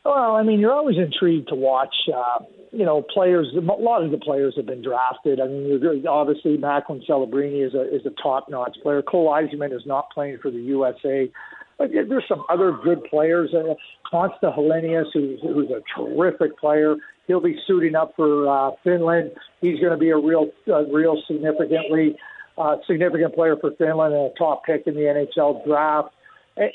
Well, 0.03 0.35
I 0.35 0.41
mean, 0.41 0.59
you're 0.59 0.73
always 0.73 0.97
intrigued 0.97 1.49
to 1.49 1.55
watch. 1.55 1.93
Uh, 2.11 2.39
you 2.71 2.85
know, 2.85 3.03
players. 3.13 3.53
A 3.55 3.59
lot 3.59 4.03
of 4.03 4.09
the 4.09 4.17
players 4.17 4.55
have 4.57 4.65
been 4.65 4.81
drafted. 4.81 5.39
I 5.39 5.45
mean, 5.45 6.07
obviously 6.07 6.57
Macklin 6.57 7.03
Celebrini 7.07 7.63
is 7.67 7.75
a 7.75 7.95
is 7.95 8.03
a 8.07 8.19
top 8.19 8.49
notch 8.49 8.77
player. 8.81 9.03
Cole 9.03 9.29
Eiserman 9.29 9.75
is 9.75 9.85
not 9.85 10.09
playing 10.09 10.39
for 10.41 10.49
the 10.49 10.57
USA. 10.57 11.31
But 11.77 11.91
there's 11.93 12.25
some 12.27 12.43
other 12.49 12.77
good 12.83 13.03
players. 13.05 13.53
Uh, 13.53 13.75
Konsta 14.11 14.53
Helenius, 14.57 15.05
who's, 15.13 15.39
who's 15.41 15.69
a 15.69 15.81
terrific 15.95 16.57
player. 16.57 16.95
He'll 17.29 17.39
be 17.39 17.59
suiting 17.67 17.93
up 17.93 18.13
for 18.15 18.49
uh, 18.49 18.71
Finland. 18.83 19.31
He's 19.61 19.79
going 19.79 19.91
to 19.91 19.97
be 19.97 20.09
a 20.09 20.17
real, 20.17 20.49
uh, 20.67 20.85
real 20.87 21.21
significantly 21.27 22.17
uh, 22.57 22.77
significant 22.87 23.35
player 23.35 23.55
for 23.61 23.69
Finland 23.77 24.15
and 24.15 24.31
a 24.31 24.33
top 24.35 24.65
pick 24.65 24.87
in 24.87 24.95
the 24.95 25.01
NHL 25.01 25.63
draft. 25.63 26.09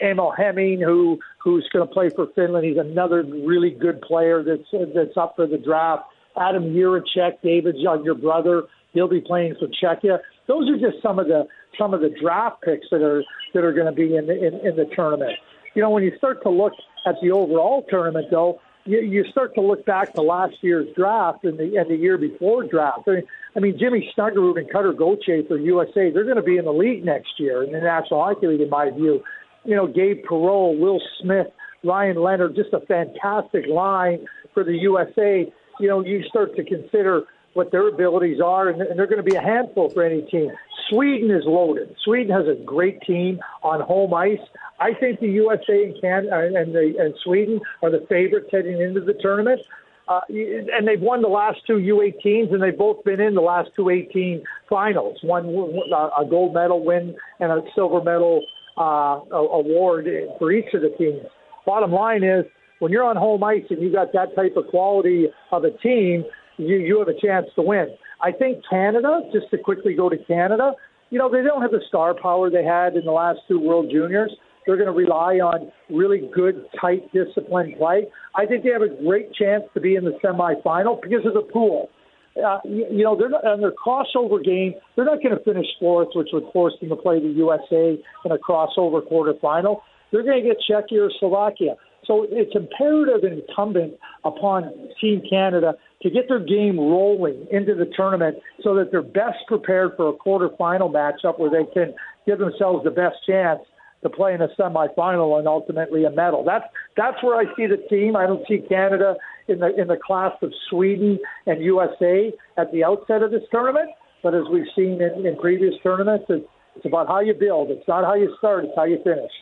Emil 0.00 0.30
Hemming, 0.30 0.80
who 0.80 1.18
who's 1.42 1.68
going 1.72 1.86
to 1.86 1.92
play 1.92 2.08
for 2.08 2.28
Finland. 2.36 2.64
He's 2.64 2.78
another 2.78 3.24
really 3.24 3.70
good 3.70 4.00
player 4.00 4.44
that's 4.44 4.70
that's 4.94 5.16
up 5.16 5.34
for 5.34 5.48
the 5.48 5.58
draft. 5.58 6.04
Adam 6.36 6.72
Jiricek, 6.72 7.42
David's 7.42 7.78
younger 7.78 8.14
brother, 8.14 8.62
he'll 8.92 9.08
be 9.08 9.20
playing 9.20 9.56
for 9.58 9.66
Czechia. 9.66 10.20
Those 10.46 10.70
are 10.70 10.78
just 10.78 11.02
some 11.02 11.18
of 11.18 11.26
the 11.26 11.46
some 11.76 11.92
of 11.92 12.00
the 12.00 12.14
draft 12.22 12.62
picks 12.62 12.86
that 12.92 13.02
are 13.02 13.24
that 13.54 13.64
are 13.64 13.72
going 13.72 13.86
to 13.86 13.92
be 13.92 14.16
in 14.16 14.26
the, 14.26 14.36
in, 14.36 14.54
in 14.66 14.76
the 14.76 14.86
tournament. 14.94 15.32
You 15.74 15.82
know, 15.82 15.90
when 15.90 16.04
you 16.04 16.12
start 16.16 16.42
to 16.44 16.50
look 16.50 16.72
at 17.06 17.16
the 17.20 17.32
overall 17.32 17.84
tournament, 17.90 18.28
though, 18.30 18.60
you, 18.84 19.00
you 19.00 19.24
start 19.30 19.54
to 19.54 19.60
look 19.60 19.84
back 19.84 20.14
to 20.14 20.22
last 20.22 20.54
year's 20.60 20.86
draft 20.94 21.44
and 21.44 21.58
the 21.58 21.76
and 21.76 21.90
the 21.90 21.96
year 21.96 22.18
before 22.18 22.64
draft. 22.64 23.08
I 23.08 23.10
mean, 23.10 23.22
I 23.56 23.60
mean 23.60 23.78
Jimmy 23.78 24.12
Snuggerud 24.16 24.58
and 24.58 24.70
Cutter 24.70 24.92
Gauthier 24.92 25.42
for 25.48 25.58
USA, 25.58 26.10
they're 26.10 26.24
going 26.24 26.36
to 26.36 26.42
be 26.42 26.58
in 26.58 26.64
the 26.64 26.72
league 26.72 27.04
next 27.04 27.38
year 27.38 27.62
in 27.62 27.72
the 27.72 27.80
National 27.80 28.22
Hockey 28.22 28.48
League, 28.48 28.60
in 28.60 28.70
my 28.70 28.90
view. 28.90 29.22
You 29.64 29.76
know, 29.76 29.86
Gabe 29.86 30.24
Perreault, 30.28 30.78
Will 30.78 31.00
Smith, 31.20 31.46
Ryan 31.82 32.16
Leonard, 32.16 32.54
just 32.54 32.74
a 32.74 32.80
fantastic 32.80 33.66
line 33.66 34.26
for 34.52 34.62
the 34.62 34.74
USA. 34.74 35.50
You 35.80 35.88
know, 35.88 36.04
you 36.04 36.22
start 36.28 36.54
to 36.56 36.64
consider 36.64 37.24
what 37.54 37.70
their 37.70 37.88
abilities 37.88 38.40
are, 38.40 38.68
and, 38.68 38.80
they're 38.80 39.06
going 39.06 39.24
to 39.24 39.28
be 39.28 39.36
a 39.36 39.42
handful 39.42 39.88
for 39.88 40.04
any 40.04 40.22
team. 40.22 40.50
Sweden 40.90 41.30
is 41.30 41.44
loaded. 41.46 41.94
Sweden 42.04 42.30
has 42.30 42.46
a 42.46 42.62
great 42.62 43.00
team 43.02 43.40
on 43.62 43.80
home 43.80 44.12
ice. 44.12 44.38
I 44.78 44.92
think 44.92 45.20
the 45.20 45.30
USA 45.30 45.84
and 45.84 46.00
Canada 46.00 46.34
uh, 46.34 46.60
and, 46.60 46.74
the, 46.74 46.94
and 46.98 47.14
Sweden 47.24 47.60
are 47.82 47.90
the 47.90 48.04
favorites 48.08 48.48
heading 48.52 48.80
into 48.80 49.00
the 49.00 49.14
tournament. 49.14 49.62
Uh, 50.06 50.20
and 50.28 50.86
they've 50.86 51.00
won 51.00 51.22
the 51.22 51.28
last 51.28 51.60
two 51.66 51.74
U18s, 51.74 52.52
and 52.52 52.62
they've 52.62 52.76
both 52.76 53.02
been 53.04 53.20
in 53.20 53.34
the 53.34 53.40
last 53.40 53.70
two 53.74 53.88
18 53.88 54.44
finals. 54.68 55.18
One 55.22 55.46
a 55.46 56.28
gold 56.28 56.52
medal 56.52 56.84
win 56.84 57.16
and 57.40 57.50
a 57.50 57.62
silver 57.74 58.02
medal 58.02 58.44
uh, 58.76 59.20
award 59.32 60.06
for 60.38 60.52
each 60.52 60.74
of 60.74 60.82
the 60.82 60.90
teams. 60.98 61.22
Bottom 61.64 61.92
line 61.92 62.22
is, 62.22 62.44
when 62.80 62.92
you're 62.92 63.04
on 63.04 63.16
home 63.16 63.42
ice 63.42 63.64
and 63.70 63.80
you 63.80 63.90
got 63.90 64.12
that 64.12 64.36
type 64.36 64.56
of 64.56 64.66
quality 64.66 65.28
of 65.52 65.64
a 65.64 65.70
team, 65.70 66.24
you 66.56 66.76
you 66.76 66.98
have 66.98 67.08
a 67.08 67.18
chance 67.18 67.46
to 67.56 67.62
win. 67.62 67.88
I 68.22 68.32
think 68.32 68.62
Canada, 68.68 69.20
just 69.32 69.50
to 69.50 69.58
quickly 69.58 69.94
go 69.94 70.08
to 70.08 70.16
Canada, 70.16 70.72
you 71.10 71.18
know, 71.18 71.30
they 71.30 71.42
don't 71.42 71.62
have 71.62 71.70
the 71.70 71.82
star 71.88 72.14
power 72.14 72.50
they 72.50 72.64
had 72.64 72.96
in 72.96 73.04
the 73.04 73.12
last 73.12 73.40
two 73.46 73.60
World 73.60 73.90
Juniors. 73.90 74.34
They're 74.66 74.76
going 74.76 74.88
to 74.88 74.92
rely 74.92 75.34
on 75.34 75.70
really 75.90 76.28
good, 76.34 76.64
tight, 76.80 77.12
disciplined 77.12 77.76
play. 77.76 78.06
I 78.34 78.46
think 78.46 78.64
they 78.64 78.70
have 78.70 78.82
a 78.82 78.88
great 78.88 79.34
chance 79.34 79.64
to 79.74 79.80
be 79.80 79.94
in 79.94 80.04
the 80.04 80.18
semifinal 80.24 81.02
because 81.02 81.26
of 81.26 81.34
the 81.34 81.42
pool. 81.52 81.90
Uh, 82.36 82.58
you, 82.64 82.86
you 82.90 83.04
know, 83.04 83.16
they're 83.16 83.28
not, 83.28 83.44
on 83.44 83.60
their 83.60 83.72
crossover 83.72 84.42
game, 84.42 84.74
they're 84.96 85.04
not 85.04 85.22
going 85.22 85.36
to 85.36 85.44
finish 85.44 85.66
fourth, 85.78 86.08
which 86.14 86.28
would 86.32 86.44
force 86.52 86.74
them 86.80 86.88
to 86.88 86.96
play 86.96 87.20
the 87.20 87.28
USA 87.28 87.98
in 88.24 88.32
a 88.32 88.38
crossover 88.38 89.02
quarterfinal. 89.06 89.80
They're 90.10 90.24
going 90.24 90.42
to 90.42 90.48
get 90.48 90.58
Czechia 90.68 91.06
or 91.06 91.10
Slovakia. 91.20 91.76
So 92.06 92.26
it's 92.28 92.54
imperative 92.54 93.24
and 93.24 93.40
incumbent 93.40 93.94
upon 94.24 94.72
Team 95.00 95.22
Canada 95.28 95.74
to 96.02 96.10
get 96.10 96.28
their 96.28 96.38
game 96.40 96.78
rolling 96.78 97.46
into 97.50 97.74
the 97.74 97.86
tournament 97.96 98.36
so 98.62 98.74
that 98.76 98.90
they're 98.90 99.02
best 99.02 99.38
prepared 99.48 99.92
for 99.96 100.08
a 100.08 100.12
quarterfinal 100.12 100.92
matchup 100.92 101.38
where 101.38 101.50
they 101.50 101.70
can 101.72 101.94
give 102.26 102.38
themselves 102.38 102.84
the 102.84 102.90
best 102.90 103.16
chance 103.26 103.60
to 104.02 104.10
play 104.10 104.34
in 104.34 104.42
a 104.42 104.48
semifinal 104.58 105.38
and 105.38 105.48
ultimately 105.48 106.04
a 106.04 106.10
medal. 106.10 106.44
That's 106.44 106.64
that's 106.96 107.22
where 107.22 107.36
I 107.36 107.44
see 107.56 107.66
the 107.66 107.82
team. 107.88 108.16
I 108.16 108.26
don't 108.26 108.46
see 108.46 108.58
Canada 108.68 109.16
in 109.48 109.58
the 109.60 109.74
in 109.80 109.88
the 109.88 109.96
class 109.96 110.32
of 110.42 110.52
Sweden 110.70 111.18
and 111.46 111.62
USA 111.62 112.32
at 112.58 112.70
the 112.70 112.84
outset 112.84 113.22
of 113.22 113.30
this 113.30 113.42
tournament. 113.50 113.90
But 114.22 114.34
as 114.34 114.44
we've 114.52 114.68
seen 114.76 115.00
in, 115.00 115.26
in 115.26 115.36
previous 115.38 115.74
tournaments, 115.82 116.26
it's, 116.28 116.46
it's 116.76 116.86
about 116.86 117.08
how 117.08 117.20
you 117.20 117.34
build. 117.34 117.70
It's 117.70 117.86
not 117.88 118.04
how 118.04 118.14
you 118.14 118.34
start; 118.38 118.64
it's 118.64 118.74
how 118.76 118.84
you 118.84 118.98
finish. 119.02 119.32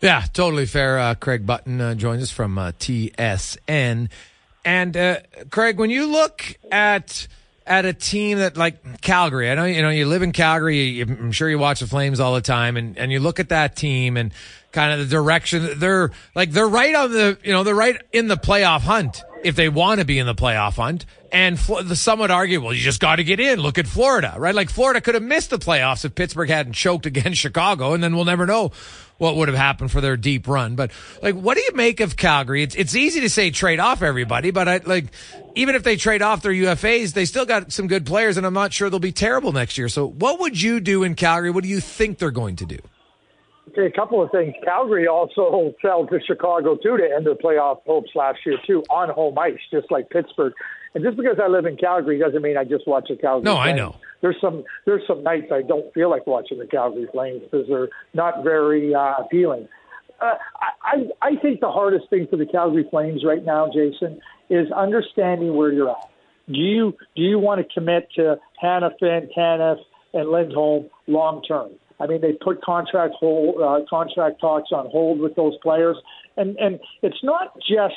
Yeah, 0.00 0.24
totally 0.32 0.66
fair. 0.66 0.98
Uh, 0.98 1.14
Craig 1.14 1.44
Button 1.44 1.80
uh, 1.80 1.94
joins 1.94 2.22
us 2.22 2.30
from 2.30 2.56
uh, 2.58 2.72
TSN. 2.72 4.08
And 4.64 4.96
uh, 4.96 5.18
Craig, 5.50 5.78
when 5.78 5.90
you 5.90 6.06
look 6.06 6.42
at 6.70 7.28
at 7.66 7.84
a 7.84 7.92
team 7.92 8.38
that 8.38 8.56
like 8.56 9.00
Calgary, 9.00 9.50
I 9.50 9.54
know 9.54 9.64
you 9.64 9.82
know 9.82 9.90
you 9.90 10.06
live 10.06 10.22
in 10.22 10.32
Calgary. 10.32 10.78
You, 10.82 11.04
I'm 11.04 11.32
sure 11.32 11.48
you 11.48 11.58
watch 11.58 11.80
the 11.80 11.86
Flames 11.86 12.20
all 12.20 12.34
the 12.34 12.40
time, 12.40 12.76
and 12.76 12.98
and 12.98 13.12
you 13.12 13.20
look 13.20 13.40
at 13.40 13.50
that 13.50 13.76
team 13.76 14.16
and 14.16 14.32
kind 14.72 14.92
of 14.92 14.98
the 15.08 15.16
direction 15.16 15.78
they're 15.78 16.10
like 16.34 16.52
they're 16.52 16.68
right 16.68 16.94
on 16.94 17.10
the 17.10 17.38
you 17.42 17.52
know 17.52 17.64
they're 17.64 17.74
right 17.74 18.00
in 18.12 18.28
the 18.28 18.36
playoff 18.36 18.82
hunt 18.82 19.22
if 19.42 19.56
they 19.56 19.68
want 19.68 19.98
to 20.00 20.06
be 20.06 20.18
in 20.18 20.26
the 20.26 20.34
playoff 20.34 20.74
hunt. 20.74 21.06
And 21.32 21.56
the 21.58 21.94
some 21.94 22.18
would 22.18 22.30
argue, 22.30 22.60
well, 22.60 22.72
you 22.72 22.80
just 22.80 23.00
got 23.00 23.16
to 23.16 23.24
get 23.24 23.38
in. 23.38 23.60
Look 23.60 23.78
at 23.78 23.86
Florida, 23.86 24.34
right? 24.36 24.54
Like 24.54 24.68
Florida 24.68 25.00
could 25.00 25.14
have 25.14 25.22
missed 25.22 25.50
the 25.50 25.58
playoffs 25.58 26.04
if 26.04 26.14
Pittsburgh 26.14 26.48
hadn't 26.48 26.72
choked 26.72 27.06
against 27.06 27.40
Chicago, 27.40 27.94
and 27.94 28.02
then 28.02 28.16
we'll 28.16 28.24
never 28.24 28.46
know 28.46 28.72
what 29.18 29.36
would 29.36 29.48
have 29.48 29.56
happened 29.56 29.92
for 29.92 30.00
their 30.00 30.16
deep 30.16 30.48
run. 30.48 30.74
But 30.74 30.90
like, 31.22 31.34
what 31.34 31.56
do 31.56 31.62
you 31.62 31.72
make 31.74 32.00
of 32.00 32.16
Calgary? 32.16 32.62
It's 32.62 32.74
it's 32.74 32.96
easy 32.96 33.20
to 33.20 33.30
say 33.30 33.50
trade 33.50 33.78
off 33.78 34.02
everybody, 34.02 34.50
but 34.50 34.66
I 34.66 34.80
like 34.84 35.06
even 35.54 35.74
if 35.74 35.82
they 35.82 35.96
trade 35.96 36.22
off 36.22 36.42
their 36.42 36.52
UFAs, 36.52 37.12
they 37.12 37.24
still 37.24 37.46
got 37.46 37.72
some 37.72 37.86
good 37.86 38.06
players, 38.06 38.36
and 38.36 38.46
I'm 38.46 38.54
not 38.54 38.72
sure 38.72 38.90
they'll 38.90 38.98
be 38.98 39.12
terrible 39.12 39.52
next 39.52 39.78
year. 39.78 39.88
So, 39.88 40.06
what 40.06 40.40
would 40.40 40.60
you 40.60 40.80
do 40.80 41.02
in 41.02 41.14
Calgary? 41.14 41.50
What 41.50 41.62
do 41.64 41.70
you 41.70 41.80
think 41.80 42.18
they're 42.18 42.30
going 42.30 42.56
to 42.56 42.66
do? 42.66 42.78
Okay, 43.68 43.86
a 43.86 43.90
couple 43.90 44.20
of 44.20 44.30
things. 44.32 44.54
Calgary 44.64 45.06
also 45.06 45.72
fell 45.82 46.06
to 46.06 46.18
Chicago 46.26 46.76
too 46.76 46.96
to 46.96 47.04
end 47.04 47.26
their 47.26 47.36
playoff 47.36 47.78
hopes 47.86 48.10
last 48.14 48.38
year 48.44 48.56
too 48.66 48.82
on 48.90 49.10
home 49.10 49.38
ice, 49.38 49.58
just 49.70 49.90
like 49.90 50.10
Pittsburgh. 50.10 50.52
And 50.94 51.04
just 51.04 51.16
because 51.16 51.36
I 51.42 51.48
live 51.48 51.66
in 51.66 51.76
Calgary 51.76 52.18
doesn't 52.18 52.42
mean 52.42 52.56
I 52.56 52.64
just 52.64 52.86
watch 52.86 53.06
the 53.08 53.16
Calgary. 53.16 53.44
No, 53.44 53.56
Flames. 53.56 53.68
I 53.68 53.72
know. 53.72 53.96
There's 54.22 54.36
some 54.40 54.64
there's 54.86 55.02
some 55.06 55.22
nights 55.22 55.46
I 55.52 55.62
don't 55.62 55.92
feel 55.94 56.10
like 56.10 56.26
watching 56.26 56.58
the 56.58 56.66
Calgary 56.66 57.08
Flames 57.12 57.42
because 57.42 57.66
they're 57.68 57.88
not 58.12 58.42
very 58.42 58.94
uh, 58.94 59.14
appealing. 59.18 59.68
Uh, 60.20 60.34
I 60.82 61.08
I 61.22 61.36
think 61.36 61.60
the 61.60 61.70
hardest 61.70 62.10
thing 62.10 62.26
for 62.28 62.36
the 62.36 62.46
Calgary 62.46 62.86
Flames 62.90 63.24
right 63.24 63.44
now, 63.44 63.68
Jason, 63.72 64.20
is 64.50 64.70
understanding 64.72 65.54
where 65.54 65.72
you're 65.72 65.90
at. 65.90 66.10
Do 66.48 66.58
you 66.58 66.96
do 67.16 67.22
you 67.22 67.38
want 67.38 67.66
to 67.66 67.74
commit 67.74 68.08
to 68.16 68.36
Hanifin, 68.62 69.28
Tanev, 69.36 69.76
and 70.12 70.28
Lindholm 70.28 70.90
long 71.06 71.42
term? 71.42 71.70
I 72.00 72.06
mean, 72.06 72.20
they 72.22 72.32
put 72.32 72.62
contract 72.62 73.14
hold, 73.18 73.60
uh, 73.62 73.84
contract 73.88 74.40
talks 74.40 74.70
on 74.72 74.90
hold 74.90 75.20
with 75.20 75.36
those 75.36 75.56
players, 75.62 75.96
and 76.36 76.56
and 76.56 76.80
it's 77.02 77.22
not 77.22 77.54
just 77.58 77.94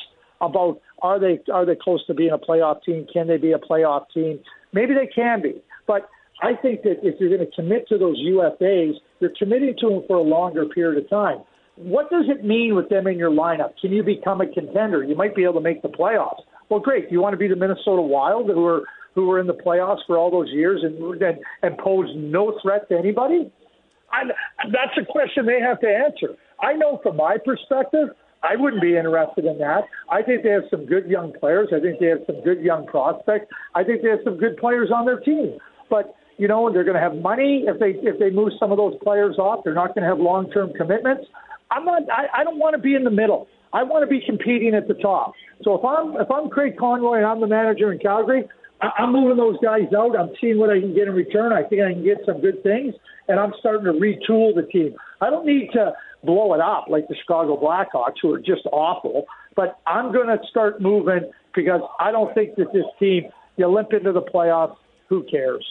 about 0.48 0.82
are 1.02 1.20
they 1.20 1.40
are 1.52 1.66
they 1.66 1.76
close 1.76 2.06
to 2.08 2.14
being 2.14 2.32
a 2.32 2.38
playoff 2.38 2.84
team? 2.84 3.06
Can 3.12 3.28
they 3.28 3.38
be 3.38 3.52
a 3.52 3.58
playoff 3.58 4.06
team? 4.14 4.40
Maybe 4.74 4.94
they 4.94 5.08
can 5.08 5.42
be, 5.42 5.62
but 5.88 6.10
I 6.42 6.56
think 6.56 6.82
that 6.84 6.98
if 7.04 7.20
you're 7.20 7.30
going 7.30 7.48
to 7.48 7.56
commit 7.56 7.88
to 7.90 7.98
those 7.98 8.20
UFAs, 8.20 8.94
you're 9.20 9.34
committing 9.38 9.76
to 9.80 9.90
them 9.90 10.04
for 10.08 10.18
a 10.18 10.22
longer 10.22 10.66
period 10.66 11.04
of 11.04 11.10
time. 11.10 11.40
What 11.76 12.10
does 12.10 12.26
it 12.28 12.44
mean 12.44 12.76
with 12.76 12.90
them 12.90 13.08
in 13.08 13.18
your 13.18 13.32
lineup? 13.32 13.74
Can 13.82 13.92
you 13.92 14.04
become 14.04 14.42
a 14.42 14.48
contender? 14.48 15.04
You 15.04 15.16
might 15.16 15.36
be 15.36 15.44
able 15.44 15.56
to 15.56 15.62
make 15.62 15.82
the 15.82 15.90
playoffs. 15.90 16.42
Well, 16.70 16.80
great. 16.80 17.12
You 17.12 17.22
want 17.22 17.34
to 17.34 17.38
be 17.38 17.48
the 17.48 17.56
Minnesota 17.56 18.02
Wild, 18.02 18.48
who 18.48 18.66
are 18.66 18.84
who 19.16 19.28
were 19.28 19.40
in 19.40 19.48
the 19.48 19.54
playoffs 19.54 20.00
for 20.08 20.18
all 20.18 20.32
those 20.32 20.50
years 20.50 20.82
and 20.84 21.22
and, 21.22 21.38
and 21.62 21.78
pose 21.78 22.10
no 22.16 22.58
threat 22.62 22.90
to 22.90 22.98
anybody? 22.98 23.52
I, 24.12 24.24
that's 24.72 24.98
a 25.00 25.06
question 25.06 25.46
they 25.46 25.60
have 25.60 25.80
to 25.82 25.88
answer. 25.88 26.36
I 26.60 26.74
know 26.74 27.00
from 27.02 27.18
my 27.18 27.38
perspective, 27.44 28.10
I 28.44 28.56
wouldn't 28.58 28.82
be 28.82 28.98
interested 28.98 29.46
in 29.46 29.58
that. 29.60 29.84
I 30.12 30.22
think 30.22 30.44
they 30.44 30.50
have 30.50 30.64
some 30.70 30.86
good 30.86 31.08
young 31.08 31.34
players. 31.40 31.70
I 31.76 31.80
think 31.80 32.00
they 32.00 32.08
have 32.08 32.24
some 32.28 32.44
good 32.44 32.62
young 32.62 32.86
prospects. 32.86 33.48
I 33.74 33.84
think 33.84 34.02
they 34.02 34.10
have 34.10 34.20
some 34.24 34.38
good 34.38 34.58
players 34.58 34.92
on 34.94 35.06
their 35.06 35.20
team. 35.20 35.58
But 35.90 36.16
you 36.38 36.48
know, 36.48 36.72
they're 36.72 36.84
going 36.84 36.96
to 36.96 37.02
have 37.02 37.16
money 37.16 37.66
if 37.68 37.80
they 37.80 37.92
if 38.08 38.20
they 38.20 38.30
move 38.30 38.52
some 38.60 38.72
of 38.72 38.78
those 38.78 38.96
players 39.04 39.38
off. 39.38 39.64
They're 39.64 39.74
not 39.74 39.96
going 39.96 40.04
to 40.04 40.10
have 40.10 40.20
long 40.20 40.50
term 40.52 40.74
commitments. 40.74 41.26
I'm 41.72 41.86
not. 41.86 42.04
I, 42.12 42.42
I 42.42 42.44
don't 42.44 42.60
want 42.60 42.76
to 42.76 42.82
be 42.82 42.96
in 42.96 43.04
the 43.04 43.12
middle. 43.12 43.48
I 43.72 43.84
want 43.84 44.04
to 44.04 44.08
be 44.08 44.24
competing 44.26 44.76
at 44.76 44.88
the 44.88 44.94
top. 44.96 45.34
So 45.64 45.76
if 45.78 45.86
I'm 45.86 46.20
if 46.20 46.30
I'm 46.30 46.50
Craig 46.50 46.78
Conroy 46.78 47.18
and 47.18 47.26
I'm 47.26 47.40
the 47.40 47.48
manager 47.48 47.92
in 47.92 48.00
Calgary, 48.00 48.44
I, 48.82 48.90
I'm 49.00 49.14
moving 49.14 49.38
those 49.38 49.58
guys 49.64 49.94
out. 49.96 50.18
I'm 50.18 50.32
seeing 50.42 50.60
what 50.60 50.70
I 50.70 50.80
can 50.80 50.94
get 50.94 51.08
in 51.08 51.14
return. 51.14 51.54
I 51.54 51.64
think 51.64 51.82
I 51.82 51.94
can 51.94 52.04
get 52.04 52.18
some 52.26 52.42
good 52.42 52.62
things, 52.64 52.94
and 53.28 53.40
I'm 53.40 53.54
starting 53.60 53.86
to 53.86 53.94
retool 53.94 54.54
the 54.56 54.68
team. 54.72 54.96
I 55.22 55.30
don't 55.30 55.46
need 55.46 55.70
to 55.74 55.94
blow 56.24 56.54
it 56.54 56.62
up 56.62 56.86
like 56.90 57.08
the 57.08 57.16
Chicago 57.16 57.60
Blackhawks, 57.60 58.16
who 58.22 58.34
are 58.34 58.40
just 58.40 58.66
awful. 58.72 59.26
But 59.56 59.80
I'm 59.86 60.12
going 60.12 60.28
to 60.28 60.40
start 60.50 60.82
moving 60.82 61.32
because 61.54 61.82
I 62.00 62.12
don't 62.12 62.34
think 62.34 62.56
that 62.56 62.74
this 62.74 62.86
team, 63.00 63.30
you 63.58 63.68
limp 63.68 63.94
into 63.94 64.12
the 64.12 64.22
playoffs, 64.22 64.78
who 65.10 65.24
cares? 65.24 65.66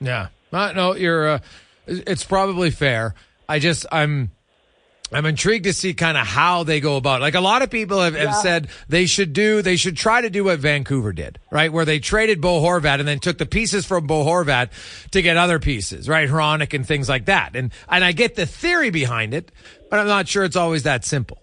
Yeah. 0.00 0.28
Uh, 0.52 0.72
no, 0.72 0.94
you're, 0.94 1.28
uh, 1.28 1.38
it's 1.86 2.24
probably 2.24 2.70
fair. 2.70 3.14
I 3.48 3.58
just, 3.58 3.86
I'm, 3.90 4.30
I'm 5.12 5.26
intrigued 5.26 5.64
to 5.64 5.72
see 5.72 5.94
kind 5.94 6.16
of 6.16 6.26
how 6.26 6.64
they 6.64 6.80
go 6.80 6.96
about 6.96 7.20
it. 7.20 7.22
Like 7.22 7.34
a 7.34 7.40
lot 7.40 7.62
of 7.62 7.70
people 7.70 8.00
have, 8.00 8.14
have 8.14 8.30
Yeah. 8.30 8.32
said 8.32 8.68
they 8.88 9.06
should 9.06 9.32
do, 9.32 9.60
they 9.62 9.76
should 9.76 9.96
try 9.96 10.20
to 10.20 10.30
do 10.30 10.44
what 10.44 10.58
Vancouver 10.58 11.12
did, 11.12 11.38
right? 11.50 11.72
Where 11.72 11.84
they 11.84 11.98
traded 11.98 12.40
Bo 12.40 12.60
Horvat 12.60 12.98
and 12.98 13.06
then 13.06 13.18
took 13.18 13.38
the 13.38 13.46
pieces 13.46 13.84
from 13.84 14.06
Bo 14.06 14.24
Horvat 14.24 14.70
to 15.10 15.22
get 15.22 15.36
other 15.36 15.58
pieces, 15.58 16.08
right? 16.08 16.28
Hronek 16.28 16.72
and 16.74 16.86
things 16.86 17.08
like 17.08 17.26
that. 17.26 17.54
And, 17.54 17.72
and 17.88 18.04
I 18.04 18.12
get 18.12 18.34
the 18.36 18.46
theory 18.46 18.90
behind 18.90 19.34
it, 19.34 19.52
but 19.90 19.98
I'm 19.98 20.06
not 20.06 20.28
sure 20.28 20.44
it's 20.44 20.56
always 20.56 20.84
that 20.84 21.04
simple. 21.04 21.38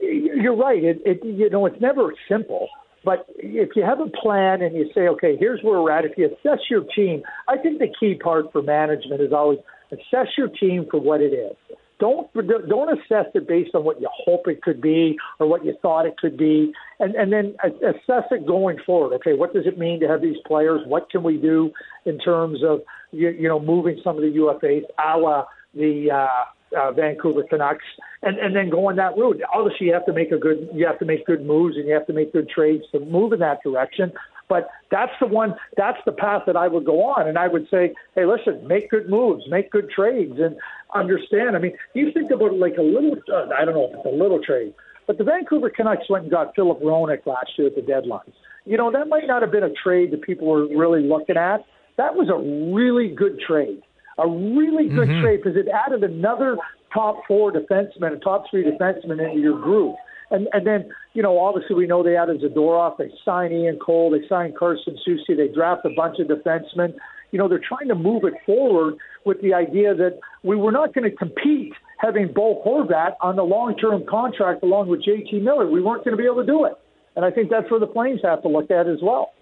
You're 0.00 0.56
right. 0.56 0.82
It, 0.82 1.00
it 1.06 1.24
you 1.24 1.48
know 1.48 1.64
it's 1.66 1.80
never 1.80 2.12
simple. 2.28 2.68
But 3.04 3.26
if 3.36 3.70
you 3.76 3.82
have 3.84 4.00
a 4.00 4.08
plan 4.08 4.62
and 4.62 4.74
you 4.74 4.90
say, 4.94 5.08
okay, 5.08 5.36
here's 5.38 5.62
where 5.62 5.80
we're 5.80 5.90
at. 5.90 6.04
If 6.04 6.16
you 6.16 6.26
assess 6.26 6.58
your 6.70 6.84
team, 6.96 7.22
I 7.48 7.58
think 7.58 7.78
the 7.78 7.88
key 8.00 8.14
part 8.14 8.50
for 8.52 8.62
management 8.62 9.20
is 9.20 9.32
always 9.32 9.58
assess 9.92 10.28
your 10.38 10.48
team 10.48 10.86
for 10.90 11.00
what 11.00 11.20
it 11.20 11.32
is. 11.34 11.56
Don't 12.00 12.32
don't 12.34 12.98
assess 12.98 13.26
it 13.34 13.46
based 13.46 13.74
on 13.74 13.84
what 13.84 14.00
you 14.00 14.08
hope 14.10 14.48
it 14.48 14.62
could 14.62 14.80
be 14.80 15.16
or 15.38 15.46
what 15.46 15.64
you 15.64 15.76
thought 15.80 16.06
it 16.06 16.16
could 16.18 16.36
be, 16.36 16.72
and 16.98 17.14
and 17.14 17.32
then 17.32 17.54
assess 17.62 18.24
it 18.30 18.46
going 18.46 18.78
forward. 18.84 19.14
Okay, 19.16 19.34
what 19.34 19.54
does 19.54 19.66
it 19.66 19.78
mean 19.78 20.00
to 20.00 20.08
have 20.08 20.20
these 20.20 20.36
players? 20.46 20.80
What 20.86 21.08
can 21.10 21.22
we 21.22 21.36
do 21.36 21.70
in 22.04 22.18
terms 22.18 22.64
of 22.64 22.80
you, 23.12 23.30
you 23.30 23.48
know 23.48 23.60
moving 23.60 24.00
some 24.02 24.16
of 24.16 24.22
the 24.22 24.30
UFAs, 24.30 24.82
a 24.98 25.18
la 25.18 25.44
the 25.74 26.10
uh, 26.10 26.78
uh, 26.78 26.92
Vancouver 26.92 27.44
Canucks, 27.48 27.84
and 28.22 28.38
and 28.38 28.54
then 28.56 28.70
going 28.70 28.96
that 28.96 29.16
route. 29.16 29.40
Obviously, 29.52 29.86
you 29.86 29.92
have 29.92 30.06
to 30.06 30.12
make 30.12 30.32
a 30.32 30.38
good 30.38 30.68
you 30.74 30.86
have 30.86 30.98
to 30.98 31.04
make 31.04 31.24
good 31.26 31.44
moves 31.44 31.76
and 31.76 31.86
you 31.86 31.94
have 31.94 32.06
to 32.06 32.12
make 32.12 32.32
good 32.32 32.48
trades 32.48 32.84
to 32.92 33.00
move 33.00 33.32
in 33.32 33.40
that 33.40 33.62
direction. 33.62 34.12
But 34.48 34.68
that's 34.90 35.12
the 35.20 35.26
one. 35.26 35.54
That's 35.76 35.98
the 36.04 36.12
path 36.12 36.42
that 36.46 36.56
I 36.56 36.68
would 36.68 36.84
go 36.84 37.02
on, 37.04 37.26
and 37.26 37.38
I 37.38 37.48
would 37.48 37.66
say, 37.70 37.94
hey, 38.14 38.26
listen, 38.26 38.66
make 38.66 38.90
good 38.90 39.08
moves, 39.08 39.44
make 39.48 39.70
good 39.70 39.90
trades, 39.90 40.38
and 40.38 40.56
understand. 40.94 41.56
I 41.56 41.58
mean, 41.58 41.76
you 41.94 42.12
think 42.12 42.30
about 42.30 42.52
it 42.52 42.58
like 42.58 42.76
a 42.78 42.82
little. 42.82 43.14
Uh, 43.32 43.48
I 43.58 43.64
don't 43.64 43.74
know 43.74 43.88
if 43.90 43.96
it's 43.96 44.06
a 44.06 44.16
little 44.16 44.40
trade, 44.42 44.74
but 45.06 45.18
the 45.18 45.24
Vancouver 45.24 45.70
Canucks 45.70 46.08
went 46.10 46.24
and 46.24 46.30
got 46.30 46.54
Filip 46.54 46.80
Hronek 46.80 47.26
last 47.26 47.52
year 47.56 47.68
at 47.68 47.74
the 47.74 47.82
deadline. 47.82 48.32
You 48.66 48.76
know, 48.76 48.90
that 48.92 49.08
might 49.08 49.26
not 49.26 49.42
have 49.42 49.50
been 49.50 49.64
a 49.64 49.72
trade 49.72 50.10
that 50.12 50.22
people 50.22 50.46
were 50.46 50.66
really 50.66 51.02
looking 51.02 51.36
at. 51.36 51.64
That 51.96 52.14
was 52.14 52.28
a 52.28 52.74
really 52.74 53.14
good 53.14 53.40
trade, 53.46 53.82
a 54.18 54.28
really 54.28 54.88
good 54.88 55.08
trade 55.22 55.42
because 55.42 55.56
it 55.56 55.68
added 55.68 56.02
another 56.02 56.56
top 56.92 57.22
four 57.26 57.52
defenseman, 57.52 58.16
a 58.16 58.18
top 58.20 58.44
three 58.50 58.64
defenseman 58.64 59.24
into 59.24 59.40
your 59.40 59.60
group. 59.60 59.96
And 60.30 60.48
and 60.52 60.66
then, 60.66 60.90
you 61.12 61.22
know, 61.22 61.38
obviously 61.38 61.76
we 61.76 61.86
know 61.86 62.02
they 62.02 62.16
added 62.16 62.40
Zadorov, 62.40 62.96
they 62.98 63.12
signed 63.24 63.52
Ian 63.52 63.78
Cole, 63.78 64.10
they 64.10 64.26
signed 64.28 64.56
Carson 64.56 64.96
Soucy, 65.06 65.36
they 65.36 65.48
draft 65.48 65.84
a 65.84 65.90
bunch 65.90 66.18
of 66.18 66.28
defensemen. 66.28 66.94
You 67.30 67.38
know, 67.38 67.48
they're 67.48 67.58
trying 67.58 67.88
to 67.88 67.94
move 67.94 68.24
it 68.24 68.34
forward 68.46 68.94
with 69.24 69.40
the 69.42 69.54
idea 69.54 69.94
that 69.94 70.20
we 70.42 70.56
were 70.56 70.72
not 70.72 70.94
going 70.94 71.10
to 71.10 71.16
compete 71.16 71.72
having 71.98 72.32
Bo 72.32 72.62
Horvat 72.64 73.14
on 73.20 73.36
the 73.36 73.42
long 73.42 73.76
term 73.76 74.04
contract 74.06 74.62
along 74.62 74.88
with 74.88 75.04
JT 75.04 75.42
Miller. 75.42 75.68
We 75.68 75.82
weren't 75.82 76.04
going 76.04 76.16
to 76.16 76.22
be 76.22 76.26
able 76.26 76.42
to 76.42 76.46
do 76.46 76.64
it. 76.64 76.74
And 77.16 77.24
I 77.24 77.30
think 77.30 77.50
that's 77.50 77.70
where 77.70 77.80
the 77.80 77.86
Flames 77.86 78.20
have 78.24 78.42
to 78.42 78.48
look 78.48 78.70
at 78.70 78.86
as 78.86 78.98
well. 79.02 79.32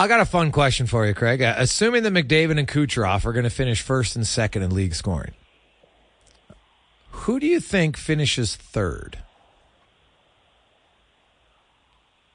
I 0.00 0.06
got 0.06 0.20
a 0.20 0.24
fun 0.24 0.52
question 0.52 0.86
for 0.86 1.04
you, 1.06 1.12
Craig. 1.12 1.42
Uh, 1.42 1.54
assuming 1.58 2.04
that 2.04 2.12
McDavid 2.12 2.58
and 2.58 2.68
Kucherov 2.68 3.26
are 3.26 3.32
going 3.32 3.44
to 3.44 3.50
finish 3.50 3.82
first 3.82 4.14
and 4.14 4.24
second 4.26 4.62
in 4.62 4.72
league 4.72 4.94
scoring, 4.94 5.34
who 7.20 7.40
do 7.40 7.46
you 7.46 7.60
think 7.60 7.96
finishes 7.96 8.56
third? 8.56 9.18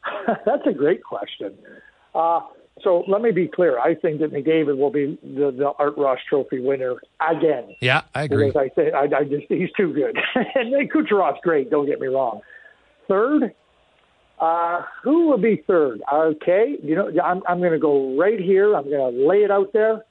That's 0.46 0.66
a 0.66 0.74
great 0.74 1.04
question. 1.04 1.58
Uh, 2.14 2.42
so 2.82 3.04
let 3.08 3.22
me 3.22 3.32
be 3.32 3.48
clear. 3.48 3.80
I 3.80 3.96
think 3.96 4.20
that 4.20 4.34
McDavid 4.34 4.78
will 4.78 4.92
be 4.92 5.18
the, 5.24 5.52
the 5.52 5.72
Art 5.80 5.98
Ross 5.98 6.20
Trophy 6.28 6.60
winner 6.60 6.96
again. 7.22 7.76
Yeah, 7.82 8.02
I 8.14 8.24
agree. 8.24 8.48
Because 8.48 8.70
I 8.72 8.76
say 8.76 8.92
I, 8.92 9.04
I 9.04 9.24
just 9.24 9.46
he's 9.48 9.72
too 9.78 9.94
good, 9.94 10.18
and 10.56 10.74
Kucherov's 10.92 11.40
great. 11.44 11.70
Don't 11.70 11.86
get 11.86 12.00
me 12.00 12.08
wrong. 12.08 12.42
Third, 13.08 13.54
uh, 14.40 14.82
who 15.04 15.28
will 15.28 15.38
be 15.38 15.64
third? 15.68 16.02
Okay, 16.12 16.78
you 16.82 16.96
know 16.96 17.12
I'm 17.24 17.42
I'm 17.48 17.60
going 17.60 17.72
to 17.72 17.80
go 17.80 18.18
right 18.18 18.40
here. 18.40 18.76
I'm 18.76 18.90
going 18.90 19.14
to 19.14 19.28
lay 19.28 19.44
it 19.44 19.52
out 19.52 19.72
there. 19.74 20.04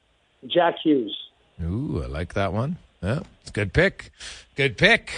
Jack 0.47 0.75
Hughes. 0.83 1.15
Ooh, 1.61 2.01
I 2.03 2.07
like 2.07 2.33
that 2.33 2.53
one. 2.53 2.77
Yeah, 3.03 3.19
it's 3.41 3.49
a 3.49 3.53
good 3.53 3.73
pick. 3.73 4.11
Good 4.55 4.77
pick. 4.77 5.11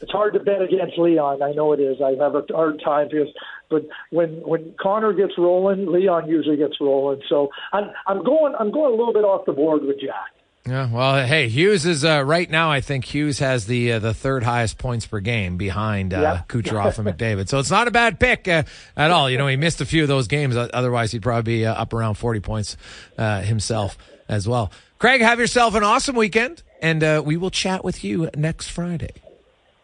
It's 0.00 0.10
hard 0.10 0.32
to 0.34 0.40
bet 0.40 0.60
against 0.62 0.98
Leon. 0.98 1.42
I 1.42 1.52
know 1.52 1.72
it 1.72 1.78
is. 1.80 2.00
I 2.02 2.10
have 2.16 2.34
a 2.34 2.44
hard 2.50 2.80
time 2.82 3.08
because, 3.08 3.28
but 3.68 3.86
when 4.10 4.40
when 4.40 4.74
Connor 4.80 5.12
gets 5.12 5.38
rolling, 5.38 5.86
Leon 5.86 6.28
usually 6.28 6.56
gets 6.56 6.80
rolling. 6.80 7.22
So 7.28 7.50
I'm 7.72 7.90
I'm 8.06 8.24
going 8.24 8.54
I'm 8.58 8.70
going 8.72 8.92
a 8.92 8.96
little 8.96 9.12
bit 9.12 9.24
off 9.24 9.44
the 9.46 9.52
board 9.52 9.82
with 9.84 10.00
Jack. 10.00 10.32
Yeah, 10.64 10.88
well, 10.92 11.26
hey, 11.26 11.48
Hughes 11.48 11.84
is 11.86 12.04
uh, 12.04 12.22
right 12.24 12.48
now. 12.48 12.70
I 12.70 12.80
think 12.80 13.04
Hughes 13.04 13.40
has 13.40 13.66
the 13.66 13.92
uh, 13.94 13.98
the 13.98 14.14
third 14.14 14.42
highest 14.44 14.78
points 14.78 15.06
per 15.06 15.18
game 15.20 15.56
behind 15.56 16.14
uh, 16.14 16.20
Yeah. 16.20 16.42
Kucherov 16.48 16.98
and 16.98 17.06
McDavid. 17.18 17.48
So 17.48 17.58
it's 17.58 17.70
not 17.70 17.88
a 17.88 17.90
bad 17.92 18.18
pick 18.20 18.46
uh, 18.48 18.62
at 18.96 19.10
all. 19.10 19.28
You 19.28 19.38
know, 19.38 19.48
he 19.48 19.56
missed 19.56 19.80
a 19.80 19.84
few 19.84 20.02
of 20.02 20.08
those 20.08 20.28
games. 20.28 20.56
Otherwise, 20.56 21.10
he'd 21.12 21.22
probably 21.22 21.58
be 21.58 21.66
uh, 21.66 21.74
up 21.74 21.92
around 21.92 22.14
forty 22.14 22.38
points 22.40 22.76
uh, 23.18 23.40
himself 23.42 23.98
as 24.28 24.46
well. 24.48 24.70
Craig, 25.00 25.20
have 25.20 25.40
yourself 25.40 25.74
an 25.74 25.82
awesome 25.82 26.14
weekend, 26.14 26.62
and 26.82 27.02
uh, 27.02 27.22
we 27.24 27.36
will 27.36 27.50
chat 27.50 27.84
with 27.84 28.04
you 28.04 28.28
next 28.36 28.68
Friday. 28.68 29.14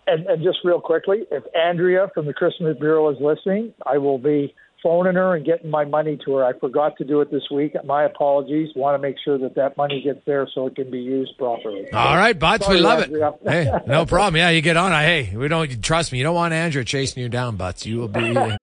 And, 0.07 0.27
and 0.27 0.43
just 0.43 0.59
real 0.65 0.81
quickly, 0.81 1.25
if 1.31 1.45
Andrea 1.55 2.11
from 2.13 2.27
the 2.27 2.35
Christmas 2.35 2.77
Bureau 2.79 3.09
is 3.11 3.19
listening, 3.21 3.73
I 3.87 3.99
will 3.99 4.19
be 4.19 4.55
phoning 4.83 5.15
her 5.15 5.35
and 5.35 5.45
getting 5.45 5.71
my 5.71 5.85
money 5.85 6.19
to 6.25 6.37
her. 6.37 6.45
I 6.45 6.59
forgot 6.59 6.97
to 6.99 7.05
do 7.05 7.21
it 7.21 7.31
this 7.31 7.43
week. 7.51 7.75
My 7.85 8.05
apologies. 8.05 8.69
Want 8.75 8.95
to 8.95 9.07
make 9.07 9.17
sure 9.25 9.37
that 9.39 9.55
that 9.57 9.77
money 9.77 10.03
gets 10.03 10.21
there 10.25 10.49
so 10.55 10.67
it 10.67 10.77
can 10.77 10.91
be 10.91 11.01
used 11.01 11.37
properly. 11.37 11.91
All 11.93 12.17
right, 12.17 12.39
Butts, 12.39 12.69
we 12.69 12.79
love 12.79 13.03
Andrea. 13.03 13.35
it. 13.45 13.51
Hey, 13.51 13.81
no 13.87 14.07
problem. 14.15 14.37
Yeah, 14.37 14.51
you 14.51 14.63
get 14.63 14.77
on. 14.77 14.93
Hey, 14.93 15.35
we 15.37 15.49
don't 15.49 15.83
trust 15.83 16.13
me. 16.13 16.19
You 16.19 16.25
don't 16.25 16.35
want 16.35 16.55
Andrea 16.55 16.85
chasing 16.85 17.23
you 17.23 17.29
down, 17.29 17.57
Butts. 17.57 17.87
You 17.87 17.99
will 17.99 18.09
be. 18.09 18.35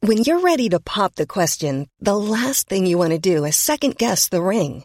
When 0.00 0.18
you're 0.18 0.40
ready 0.40 0.68
to 0.68 0.78
pop 0.78 1.16
the 1.16 1.26
question, 1.26 1.88
the 2.00 2.14
last 2.14 2.68
thing 2.68 2.86
you 2.86 2.96
want 2.96 3.10
to 3.12 3.18
do 3.18 3.44
is 3.44 3.56
second 3.56 3.96
guess 3.96 4.28
the 4.28 4.40
ring. 4.42 4.84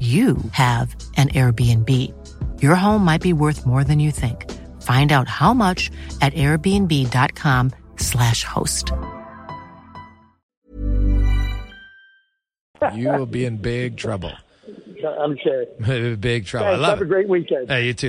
you 0.00 0.36
have 0.52 0.96
an 1.18 1.28
Airbnb. 1.28 1.90
Your 2.62 2.74
home 2.74 3.04
might 3.04 3.20
be 3.20 3.34
worth 3.34 3.66
more 3.66 3.84
than 3.84 4.00
you 4.00 4.10
think. 4.10 4.50
Find 4.80 5.12
out 5.12 5.28
how 5.28 5.52
much 5.52 5.90
at 6.22 6.32
airbnb.com/slash 6.32 8.44
host. 8.44 8.92
You 12.94 13.10
will 13.10 13.26
be 13.26 13.44
in 13.44 13.58
big 13.58 13.98
trouble. 13.98 14.32
I'm 15.04 15.36
sure. 15.42 15.66
big 16.16 16.46
trouble. 16.46 16.78
Guys, 16.78 16.88
have 16.88 17.02
a 17.02 17.04
great 17.04 17.28
weekend. 17.28 17.68
Hey, 17.68 17.88
you 17.88 17.94
too. 17.94 18.08